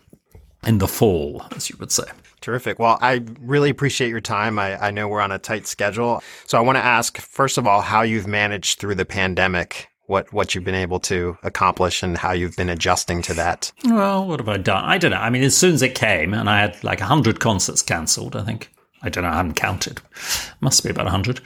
in 0.66 0.76
the 0.76 0.88
fall, 0.88 1.42
as 1.56 1.70
you 1.70 1.76
would 1.78 1.90
say. 1.90 2.04
Terrific. 2.42 2.80
Well, 2.80 2.98
I 3.00 3.24
really 3.40 3.70
appreciate 3.70 4.10
your 4.10 4.20
time. 4.20 4.58
I, 4.58 4.88
I 4.88 4.90
know 4.90 5.08
we're 5.08 5.20
on 5.20 5.32
a 5.32 5.38
tight 5.38 5.66
schedule. 5.66 6.22
So 6.46 6.58
I 6.58 6.60
want 6.60 6.76
to 6.76 6.84
ask, 6.84 7.16
first 7.18 7.56
of 7.56 7.66
all, 7.66 7.80
how 7.80 8.02
you've 8.02 8.26
managed 8.26 8.78
through 8.78 8.96
the 8.96 9.06
pandemic 9.06 9.88
what 10.06 10.32
what 10.32 10.54
you've 10.54 10.64
been 10.64 10.74
able 10.74 11.00
to 11.00 11.36
accomplish 11.42 12.02
and 12.02 12.18
how 12.18 12.32
you've 12.32 12.56
been 12.56 12.68
adjusting 12.68 13.22
to 13.22 13.34
that. 13.34 13.72
Well, 13.84 14.26
what 14.26 14.40
have 14.40 14.48
I 14.48 14.56
done? 14.56 14.84
I 14.84 14.98
don't 14.98 15.12
know. 15.12 15.18
I 15.18 15.30
mean, 15.30 15.42
as 15.42 15.56
soon 15.56 15.74
as 15.74 15.82
it 15.82 15.94
came, 15.94 16.34
and 16.34 16.48
I 16.48 16.60
had 16.60 16.82
like 16.84 17.00
hundred 17.00 17.40
concerts 17.40 17.82
cancelled. 17.82 18.36
I 18.36 18.44
think 18.44 18.70
I 19.02 19.08
don't 19.08 19.24
know. 19.24 19.30
I 19.30 19.36
haven't 19.36 19.54
counted. 19.54 20.00
Must 20.60 20.82
be 20.82 20.90
about 20.90 21.08
hundred. 21.08 21.40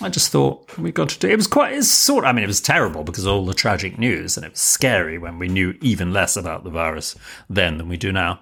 I 0.00 0.10
just 0.10 0.30
thought 0.30 0.76
we 0.76 0.92
got 0.92 1.08
to 1.10 1.18
do. 1.18 1.28
It 1.28 1.36
was 1.36 1.46
quite. 1.46 1.72
It's 1.72 1.88
sort. 1.88 2.24
I 2.24 2.32
mean, 2.32 2.44
it 2.44 2.48
was 2.48 2.60
terrible 2.60 3.02
because 3.02 3.24
of 3.24 3.32
all 3.32 3.46
the 3.46 3.54
tragic 3.54 3.98
news, 3.98 4.36
and 4.36 4.44
it 4.44 4.52
was 4.52 4.60
scary 4.60 5.16
when 5.18 5.38
we 5.38 5.48
knew 5.48 5.74
even 5.80 6.12
less 6.12 6.36
about 6.36 6.64
the 6.64 6.70
virus 6.70 7.16
then 7.48 7.78
than 7.78 7.88
we 7.88 7.96
do 7.96 8.12
now. 8.12 8.40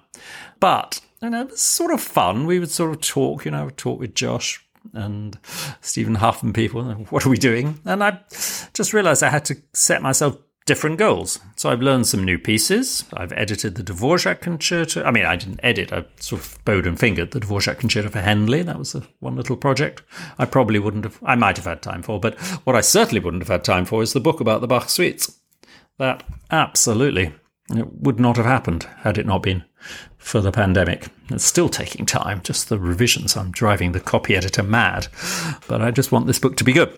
But 0.59 0.99
you 1.21 1.29
know, 1.29 1.41
it 1.41 1.51
was 1.51 1.61
sort 1.61 1.91
of 1.91 2.01
fun. 2.01 2.45
We 2.45 2.59
would 2.59 2.71
sort 2.71 2.91
of 2.91 3.01
talk. 3.01 3.45
You 3.45 3.51
know, 3.51 3.69
talk 3.69 3.99
with 3.99 4.15
Josh 4.15 4.64
and 4.93 5.37
Stephen 5.81 6.15
Hough 6.15 6.43
and 6.43 6.53
people. 6.53 6.83
What 7.09 7.25
are 7.25 7.29
we 7.29 7.37
doing? 7.37 7.79
And 7.85 8.03
I 8.03 8.19
just 8.73 8.93
realized 8.93 9.23
I 9.23 9.29
had 9.29 9.45
to 9.45 9.57
set 9.73 10.01
myself 10.01 10.37
different 10.65 10.97
goals. 10.97 11.39
So 11.55 11.69
I've 11.69 11.81
learned 11.81 12.07
some 12.07 12.23
new 12.23 12.39
pieces. 12.39 13.05
I've 13.13 13.31
edited 13.33 13.75
the 13.75 13.83
Dvorak 13.83 14.41
concerto. 14.41 15.03
I 15.03 15.11
mean, 15.11 15.25
I 15.25 15.35
didn't 15.35 15.59
edit. 15.61 15.93
I 15.93 16.05
sort 16.19 16.41
of 16.41 16.57
bowed 16.65 16.87
and 16.87 16.99
fingered 16.99 17.31
the 17.31 17.39
Dvorak 17.39 17.79
concerto 17.79 18.09
for 18.09 18.21
Henle. 18.21 18.63
That 18.63 18.79
was 18.79 18.95
a, 18.95 19.03
one 19.19 19.35
little 19.35 19.57
project. 19.57 20.01
I 20.39 20.45
probably 20.45 20.79
wouldn't 20.79 21.03
have. 21.03 21.19
I 21.23 21.35
might 21.35 21.57
have 21.57 21.65
had 21.65 21.81
time 21.81 22.01
for, 22.01 22.19
but 22.19 22.39
what 22.65 22.75
I 22.75 22.81
certainly 22.81 23.19
wouldn't 23.19 23.43
have 23.43 23.49
had 23.49 23.63
time 23.63 23.85
for 23.85 24.01
is 24.01 24.13
the 24.13 24.19
book 24.19 24.39
about 24.39 24.61
the 24.61 24.67
Bach 24.67 24.89
suites. 24.89 25.39
That 25.97 26.23
absolutely 26.51 27.33
it 27.69 28.01
would 28.01 28.19
not 28.19 28.37
have 28.37 28.45
happened 28.45 28.83
had 28.99 29.17
it 29.17 29.25
not 29.25 29.41
been 29.41 29.63
for 30.25 30.41
the 30.41 30.51
pandemic. 30.51 31.07
It's 31.29 31.45
still 31.45 31.69
taking 31.69 32.07
time, 32.07 32.41
just 32.41 32.67
the 32.67 32.79
revisions. 32.79 33.37
I'm 33.37 33.51
driving 33.51 33.91
the 33.91 33.99
copy 33.99 34.35
editor 34.35 34.63
mad, 34.63 35.07
but 35.67 35.83
I 35.83 35.91
just 35.91 36.11
want 36.11 36.25
this 36.25 36.39
book 36.39 36.57
to 36.57 36.63
be 36.63 36.73
good. 36.73 36.97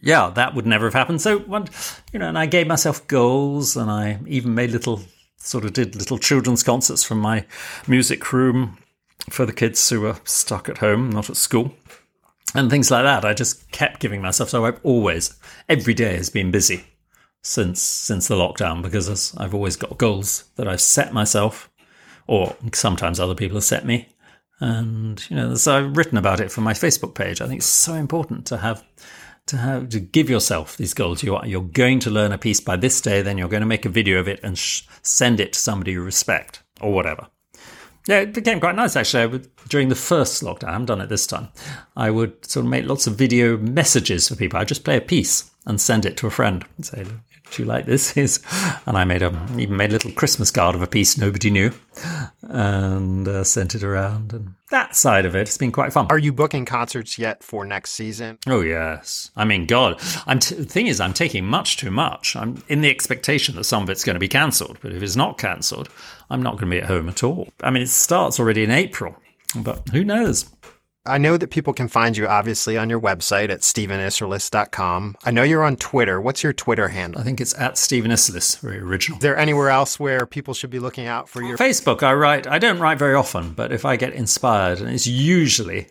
Yeah, 0.00 0.30
that 0.30 0.54
would 0.54 0.64
never 0.64 0.86
have 0.86 0.94
happened. 0.94 1.20
So, 1.20 1.38
you 2.12 2.20
know, 2.20 2.28
and 2.28 2.38
I 2.38 2.46
gave 2.46 2.68
myself 2.68 3.04
goals, 3.08 3.76
and 3.76 3.90
I 3.90 4.20
even 4.28 4.54
made 4.54 4.70
little, 4.70 5.00
sort 5.38 5.64
of 5.64 5.72
did 5.72 5.96
little 5.96 6.18
children's 6.18 6.62
concerts 6.62 7.02
from 7.02 7.18
my 7.18 7.44
music 7.88 8.32
room 8.32 8.78
for 9.28 9.44
the 9.44 9.52
kids 9.52 9.90
who 9.90 10.02
were 10.02 10.16
stuck 10.22 10.68
at 10.68 10.78
home, 10.78 11.10
not 11.10 11.28
at 11.28 11.36
school, 11.36 11.74
and 12.54 12.70
things 12.70 12.92
like 12.92 13.02
that. 13.02 13.24
I 13.24 13.34
just 13.34 13.72
kept 13.72 13.98
giving 13.98 14.22
myself. 14.22 14.50
So 14.50 14.64
I've 14.64 14.80
always, 14.84 15.36
every 15.68 15.94
day 15.94 16.16
has 16.16 16.30
been 16.30 16.52
busy 16.52 16.84
since 17.42 17.82
since 17.82 18.28
the 18.28 18.36
lockdown 18.36 18.82
because 18.82 19.36
I've 19.36 19.54
always 19.54 19.74
got 19.74 19.98
goals 19.98 20.44
that 20.54 20.68
I've 20.68 20.80
set 20.80 21.12
myself, 21.12 21.68
or 22.26 22.56
sometimes 22.72 23.20
other 23.20 23.34
people 23.34 23.56
have 23.56 23.64
set 23.64 23.84
me. 23.84 24.08
And 24.60 25.24
you 25.28 25.36
know, 25.36 25.54
so 25.54 25.76
I've 25.76 25.96
written 25.96 26.18
about 26.18 26.40
it 26.40 26.50
for 26.50 26.60
my 26.60 26.72
Facebook 26.72 27.14
page. 27.14 27.40
I 27.40 27.46
think 27.46 27.58
it's 27.58 27.66
so 27.66 27.94
important 27.94 28.46
to 28.46 28.56
have 28.58 28.84
to 29.46 29.56
have 29.56 29.90
to 29.90 30.00
give 30.00 30.28
yourself 30.28 30.76
these 30.76 30.94
goals. 30.94 31.22
You 31.22 31.36
are 31.36 31.46
you're 31.46 31.62
going 31.62 32.00
to 32.00 32.10
learn 32.10 32.32
a 32.32 32.38
piece 32.38 32.60
by 32.60 32.76
this 32.76 33.00
day, 33.00 33.22
then 33.22 33.38
you're 33.38 33.48
going 33.48 33.60
to 33.60 33.66
make 33.66 33.84
a 33.84 33.90
video 33.90 34.18
of 34.18 34.28
it 34.28 34.40
and 34.42 34.58
sh- 34.58 34.82
send 35.02 35.40
it 35.40 35.52
to 35.52 35.58
somebody 35.58 35.92
you 35.92 36.02
respect 36.02 36.62
or 36.80 36.92
whatever. 36.92 37.28
Yeah, 38.08 38.20
it 38.20 38.34
became 38.34 38.60
quite 38.60 38.76
nice 38.76 38.96
actually. 38.96 39.26
Would, 39.26 39.50
during 39.68 39.88
the 39.88 39.94
first 39.94 40.42
lockdown, 40.42 40.68
I 40.68 40.72
haven't 40.72 40.86
done 40.86 41.00
it 41.00 41.08
this 41.08 41.26
time. 41.26 41.48
I 41.96 42.10
would 42.10 42.44
sort 42.44 42.64
of 42.64 42.70
make 42.70 42.86
lots 42.86 43.06
of 43.06 43.16
video 43.16 43.56
messages 43.56 44.28
for 44.28 44.36
people. 44.36 44.58
I 44.58 44.64
just 44.64 44.84
play 44.84 44.96
a 44.96 45.00
piece 45.00 45.50
and 45.66 45.80
send 45.80 46.06
it 46.06 46.16
to 46.18 46.26
a 46.26 46.30
friend 46.30 46.64
and 46.76 46.86
say, 46.86 47.04
do 47.50 47.62
you 47.62 47.68
like 47.68 47.86
this? 47.86 48.16
Is 48.16 48.42
and 48.86 48.96
I 48.96 49.04
made 49.04 49.22
a 49.22 49.32
even 49.58 49.76
made 49.76 49.90
a 49.90 49.92
little 49.92 50.12
Christmas 50.12 50.50
card 50.50 50.74
of 50.74 50.82
a 50.82 50.86
piece 50.86 51.16
nobody 51.16 51.50
knew, 51.50 51.72
and 52.42 53.26
uh, 53.26 53.44
sent 53.44 53.74
it 53.74 53.82
around. 53.82 54.32
And 54.32 54.54
that 54.70 54.96
side 54.96 55.26
of 55.26 55.34
it 55.34 55.46
has 55.46 55.58
been 55.58 55.72
quite 55.72 55.92
fun. 55.92 56.06
Are 56.10 56.18
you 56.18 56.32
booking 56.32 56.64
concerts 56.64 57.18
yet 57.18 57.42
for 57.42 57.64
next 57.64 57.92
season? 57.92 58.38
Oh 58.46 58.60
yes. 58.60 59.30
I 59.36 59.44
mean, 59.44 59.66
God, 59.66 60.00
I'm 60.26 60.38
t- 60.38 60.54
the 60.54 60.64
thing 60.64 60.86
is, 60.86 61.00
I'm 61.00 61.14
taking 61.14 61.44
much 61.44 61.76
too 61.76 61.90
much. 61.90 62.36
I'm 62.36 62.62
in 62.68 62.80
the 62.80 62.90
expectation 62.90 63.56
that 63.56 63.64
some 63.64 63.82
of 63.82 63.90
it's 63.90 64.04
going 64.04 64.14
to 64.14 64.20
be 64.20 64.28
cancelled, 64.28 64.78
but 64.82 64.92
if 64.92 65.02
it's 65.02 65.16
not 65.16 65.38
cancelled, 65.38 65.88
I'm 66.30 66.42
not 66.42 66.52
going 66.52 66.70
to 66.70 66.76
be 66.76 66.82
at 66.82 66.88
home 66.88 67.08
at 67.08 67.22
all. 67.22 67.48
I 67.62 67.70
mean, 67.70 67.82
it 67.82 67.88
starts 67.88 68.40
already 68.40 68.64
in 68.64 68.70
April, 68.70 69.16
but 69.54 69.88
who 69.90 70.04
knows? 70.04 70.50
I 71.06 71.18
know 71.18 71.36
that 71.36 71.50
people 71.50 71.72
can 71.72 71.88
find 71.88 72.16
you 72.16 72.26
obviously 72.26 72.76
on 72.76 72.90
your 72.90 73.00
website 73.00 73.50
at 73.50 73.60
stevenisserlis.com. 73.60 75.16
I 75.24 75.30
know 75.30 75.42
you're 75.42 75.64
on 75.64 75.76
Twitter. 75.76 76.20
What's 76.20 76.42
your 76.42 76.52
Twitter 76.52 76.88
handle? 76.88 77.20
I 77.20 77.24
think 77.24 77.40
it's 77.40 77.58
at 77.58 77.78
Steven 77.78 78.10
Isserlis, 78.10 78.58
very 78.60 78.78
original. 78.78 79.18
Is 79.18 79.22
there 79.22 79.36
anywhere 79.36 79.70
else 79.70 79.98
where 79.98 80.26
people 80.26 80.54
should 80.54 80.70
be 80.70 80.78
looking 80.78 81.06
out 81.06 81.28
for 81.28 81.42
your 81.42 81.56
Facebook? 81.56 82.02
I 82.02 82.12
write. 82.14 82.46
I 82.46 82.58
don't 82.58 82.78
write 82.78 82.98
very 82.98 83.14
often, 83.14 83.52
but 83.52 83.72
if 83.72 83.84
I 83.84 83.96
get 83.96 84.12
inspired, 84.12 84.80
and 84.80 84.90
it's 84.90 85.06
usually 85.06 85.88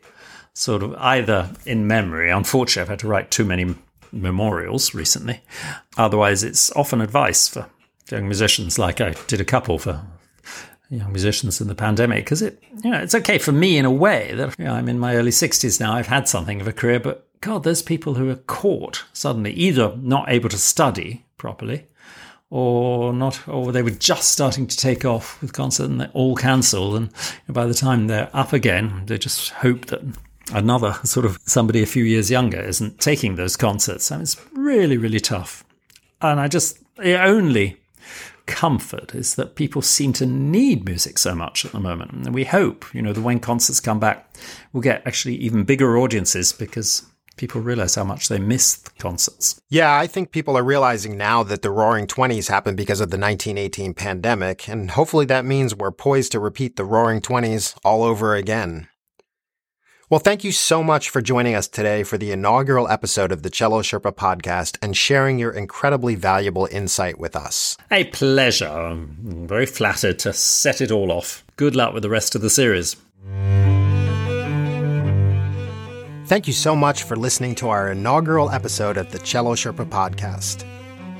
sort 0.53 0.83
of 0.83 0.95
either 0.95 1.51
in 1.65 1.85
memory. 1.85 2.31
Unfortunately, 2.31 2.81
I've 2.81 2.89
had 2.89 2.99
to 2.99 3.07
write 3.07 3.29
too 3.29 3.45
many 3.45 3.75
memorials 4.11 4.93
recently. 4.93 5.41
Otherwise, 5.97 6.43
it's 6.43 6.71
often 6.71 7.01
advice 7.01 7.49
for 7.49 7.67
young 8.09 8.25
musicians, 8.25 8.79
like 8.79 9.01
I 9.01 9.15
did 9.27 9.41
a 9.41 9.45
couple 9.45 9.77
for 9.79 10.01
young 10.97 11.11
musicians 11.11 11.61
in 11.61 11.67
the 11.67 11.75
pandemic 11.75 12.23
because 12.23 12.41
it 12.41 12.61
you 12.83 12.89
know 12.89 12.99
it's 12.99 13.15
okay 13.15 13.37
for 13.37 13.51
me 13.51 13.77
in 13.77 13.85
a 13.85 13.91
way 13.91 14.33
that 14.35 14.57
you 14.57 14.65
know, 14.65 14.73
I'm 14.73 14.89
in 14.89 14.99
my 14.99 15.15
early 15.15 15.31
60s 15.31 15.79
now 15.79 15.93
I've 15.93 16.07
had 16.07 16.27
something 16.27 16.61
of 16.61 16.67
a 16.67 16.73
career 16.73 16.99
but 16.99 17.27
god 17.41 17.63
there's 17.63 17.81
people 17.81 18.15
who 18.15 18.29
are 18.29 18.35
caught 18.35 19.05
suddenly 19.13 19.51
either 19.53 19.95
not 19.97 20.29
able 20.29 20.49
to 20.49 20.57
study 20.57 21.25
properly 21.37 21.85
or 22.49 23.13
not 23.13 23.47
or 23.47 23.71
they 23.71 23.81
were 23.81 23.89
just 23.89 24.31
starting 24.31 24.67
to 24.67 24.77
take 24.77 25.03
off 25.03 25.41
with 25.41 25.53
concert 25.53 25.89
and 25.89 25.99
they're 25.99 26.11
all 26.13 26.35
cancelled 26.35 26.95
and 26.95 27.09
by 27.49 27.65
the 27.65 27.73
time 27.73 28.07
they're 28.07 28.29
up 28.33 28.53
again 28.53 29.03
they 29.07 29.17
just 29.17 29.49
hope 29.49 29.87
that 29.87 30.01
another 30.53 30.93
sort 31.03 31.25
of 31.25 31.39
somebody 31.45 31.81
a 31.81 31.85
few 31.85 32.03
years 32.03 32.29
younger 32.29 32.59
isn't 32.59 32.99
taking 32.99 33.35
those 33.35 33.57
concerts. 33.57 34.11
I 34.11 34.15
mean, 34.15 34.23
it's 34.23 34.39
really 34.53 34.97
really 34.97 35.19
tough. 35.19 35.63
And 36.21 36.39
I 36.39 36.47
just 36.47 36.79
it 36.97 37.19
only 37.19 37.77
comfort 38.45 39.15
is 39.15 39.35
that 39.35 39.55
people 39.55 39.81
seem 39.81 40.13
to 40.13 40.25
need 40.25 40.85
music 40.85 41.17
so 41.17 41.35
much 41.35 41.65
at 41.65 41.71
the 41.71 41.79
moment. 41.79 42.11
And 42.11 42.33
we 42.33 42.45
hope, 42.45 42.85
you 42.93 43.01
know, 43.01 43.13
that 43.13 43.21
when 43.21 43.39
concerts 43.39 43.79
come 43.79 43.99
back, 43.99 44.33
we'll 44.71 44.81
get 44.81 45.05
actually 45.05 45.35
even 45.35 45.63
bigger 45.63 45.97
audiences 45.97 46.51
because 46.51 47.03
people 47.37 47.61
realize 47.61 47.95
how 47.95 48.03
much 48.03 48.29
they 48.29 48.39
miss 48.39 48.75
the 48.75 48.91
concerts. 48.99 49.59
Yeah, 49.69 49.97
I 49.97 50.07
think 50.07 50.31
people 50.31 50.57
are 50.57 50.63
realizing 50.63 51.17
now 51.17 51.43
that 51.43 51.61
the 51.61 51.69
Roaring 51.69 52.07
Twenties 52.07 52.47
happened 52.47 52.77
because 52.77 53.01
of 53.01 53.11
the 53.11 53.17
1918 53.17 53.93
pandemic, 53.93 54.69
and 54.69 54.91
hopefully 54.91 55.25
that 55.25 55.45
means 55.45 55.75
we're 55.75 55.91
poised 55.91 56.31
to 56.33 56.39
repeat 56.39 56.75
the 56.75 56.85
Roaring 56.85 57.21
Twenties 57.21 57.75
all 57.83 58.03
over 58.03 58.35
again. 58.35 58.87
Well, 60.07 60.19
thank 60.19 60.43
you 60.43 60.51
so 60.51 60.83
much 60.83 61.09
for 61.09 61.19
joining 61.19 61.55
us 61.55 61.67
today 61.67 62.03
for 62.03 62.19
the 62.19 62.31
inaugural 62.31 62.87
episode 62.87 63.31
of 63.31 63.41
the 63.41 63.49
Cello 63.49 63.81
Sherpa 63.81 64.11
podcast 64.13 64.77
and 64.79 64.95
sharing 64.95 65.39
your 65.39 65.51
incredibly 65.51 66.13
valuable 66.13 66.67
insight 66.69 67.17
with 67.17 67.35
us. 67.35 67.75
A 67.89 68.03
pleasure. 68.03 68.67
I'm 68.67 69.47
very 69.47 69.65
flattered 69.65 70.19
to 70.19 70.31
set 70.31 70.79
it 70.79 70.91
all 70.91 71.11
off. 71.11 71.43
Good 71.55 71.75
luck 71.75 71.95
with 71.95 72.03
the 72.03 72.09
rest 72.11 72.35
of 72.35 72.41
the 72.41 72.51
series. 72.51 72.97
Thank 76.27 76.45
you 76.45 76.53
so 76.53 76.75
much 76.75 77.01
for 77.01 77.15
listening 77.15 77.55
to 77.55 77.69
our 77.69 77.91
inaugural 77.91 78.51
episode 78.51 78.97
of 78.97 79.11
the 79.11 79.19
Cello 79.19 79.55
Sherpa 79.55 79.89
podcast. 79.89 80.65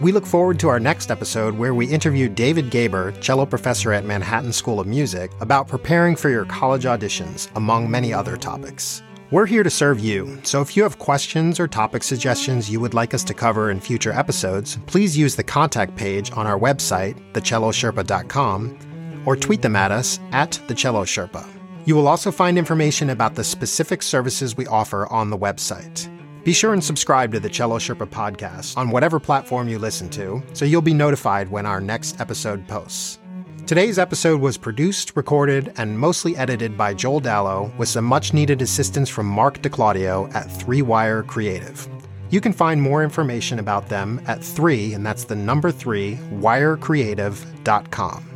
We 0.02 0.12
look 0.12 0.26
forward 0.26 0.60
to 0.60 0.68
our 0.68 0.80
next 0.80 1.10
episode 1.10 1.58
where 1.58 1.74
we 1.74 1.86
interview 1.88 2.28
David 2.28 2.70
Geber, 2.70 3.14
cello 3.22 3.46
professor 3.46 3.94
at 3.94 4.04
Manhattan 4.04 4.52
School 4.52 4.82
of 4.82 4.88
Music, 4.88 5.32
about 5.40 5.70
preparing 5.70 6.18
for 6.18 6.30
your 6.30 6.44
college 6.44 6.84
auditions, 6.84 7.50
among 7.56 7.90
many 7.90 8.14
other 8.14 8.36
topics. 8.36 9.02
We're 9.32 9.46
here 9.46 9.64
to 9.64 9.70
serve 9.70 10.02
you, 10.02 10.38
so 10.44 10.60
if 10.62 10.76
you 10.76 10.84
have 10.84 11.00
questions 11.00 11.62
or 11.62 11.68
topic 11.70 12.04
suggestions 12.04 12.70
you 12.70 12.82
would 12.82 12.94
like 12.94 13.14
us 13.14 13.24
to 13.24 13.34
cover 13.34 13.72
in 13.72 13.80
future 13.80 14.12
episodes, 14.12 14.78
please 14.86 15.18
use 15.18 15.38
the 15.38 15.44
contact 15.44 15.96
page 15.96 16.30
on 16.34 16.46
our 16.46 16.60
website, 16.60 17.16
thecellosherpa.com, 17.32 19.24
or 19.26 19.38
tweet 19.38 19.62
them 19.62 19.78
at 19.78 19.94
us 19.94 20.20
at 20.34 20.60
thecellosherpa. 20.68 21.48
You 21.86 21.96
will 21.96 22.10
also 22.10 22.32
find 22.32 22.58
information 22.58 23.12
about 23.12 23.36
the 23.36 23.46
specific 23.46 24.04
services 24.04 24.58
we 24.58 24.68
offer 24.68 25.08
on 25.08 25.30
the 25.30 25.38
website. 25.38 26.12
Be 26.46 26.54
sure 26.54 26.72
and 26.74 26.84
subscribe 26.84 27.32
to 27.32 27.40
the 27.40 27.50
Cello 27.50 27.80
Sherpa 27.80 28.06
podcast 28.06 28.78
on 28.78 28.92
whatever 28.92 29.20
platform 29.20 29.68
you 29.68 29.80
listen 29.80 30.12
to, 30.12 30.44
so 30.54 30.64
you'll 30.64 30.84
be 30.84 30.94
notified 30.94 31.50
when 31.50 31.66
our 31.66 31.82
next 31.82 32.22
episode 32.22 32.68
posts. 32.68 33.18
Today's 33.66 33.98
episode 33.98 34.40
was 34.40 34.56
produced, 34.56 35.14
recorded, 35.16 35.74
and 35.78 36.00
mostly 36.00 36.38
edited 36.38 36.78
by 36.78 36.94
Joel 36.94 37.20
Dallow 37.20 37.76
with 37.80 37.90
some 37.90 38.06
much 38.06 38.32
needed 38.32 38.62
assistance 38.62 39.10
from 39.10 39.26
Mark 39.26 39.64
DeClaudio 39.64 40.32
at 40.36 40.52
Three 40.52 40.84
Wire 40.84 41.24
Creative. 41.24 41.88
You 42.30 42.42
can 42.42 42.54
find 42.54 42.80
more 42.80 43.04
information 43.04 43.58
about 43.58 43.90
them 43.90 44.22
at 44.28 44.44
3, 44.44 44.94
and 44.94 45.04
that's 45.04 45.24
the 45.24 45.36
number 45.36 45.72
3, 45.72 46.16
wirecreative.com. 46.34 48.35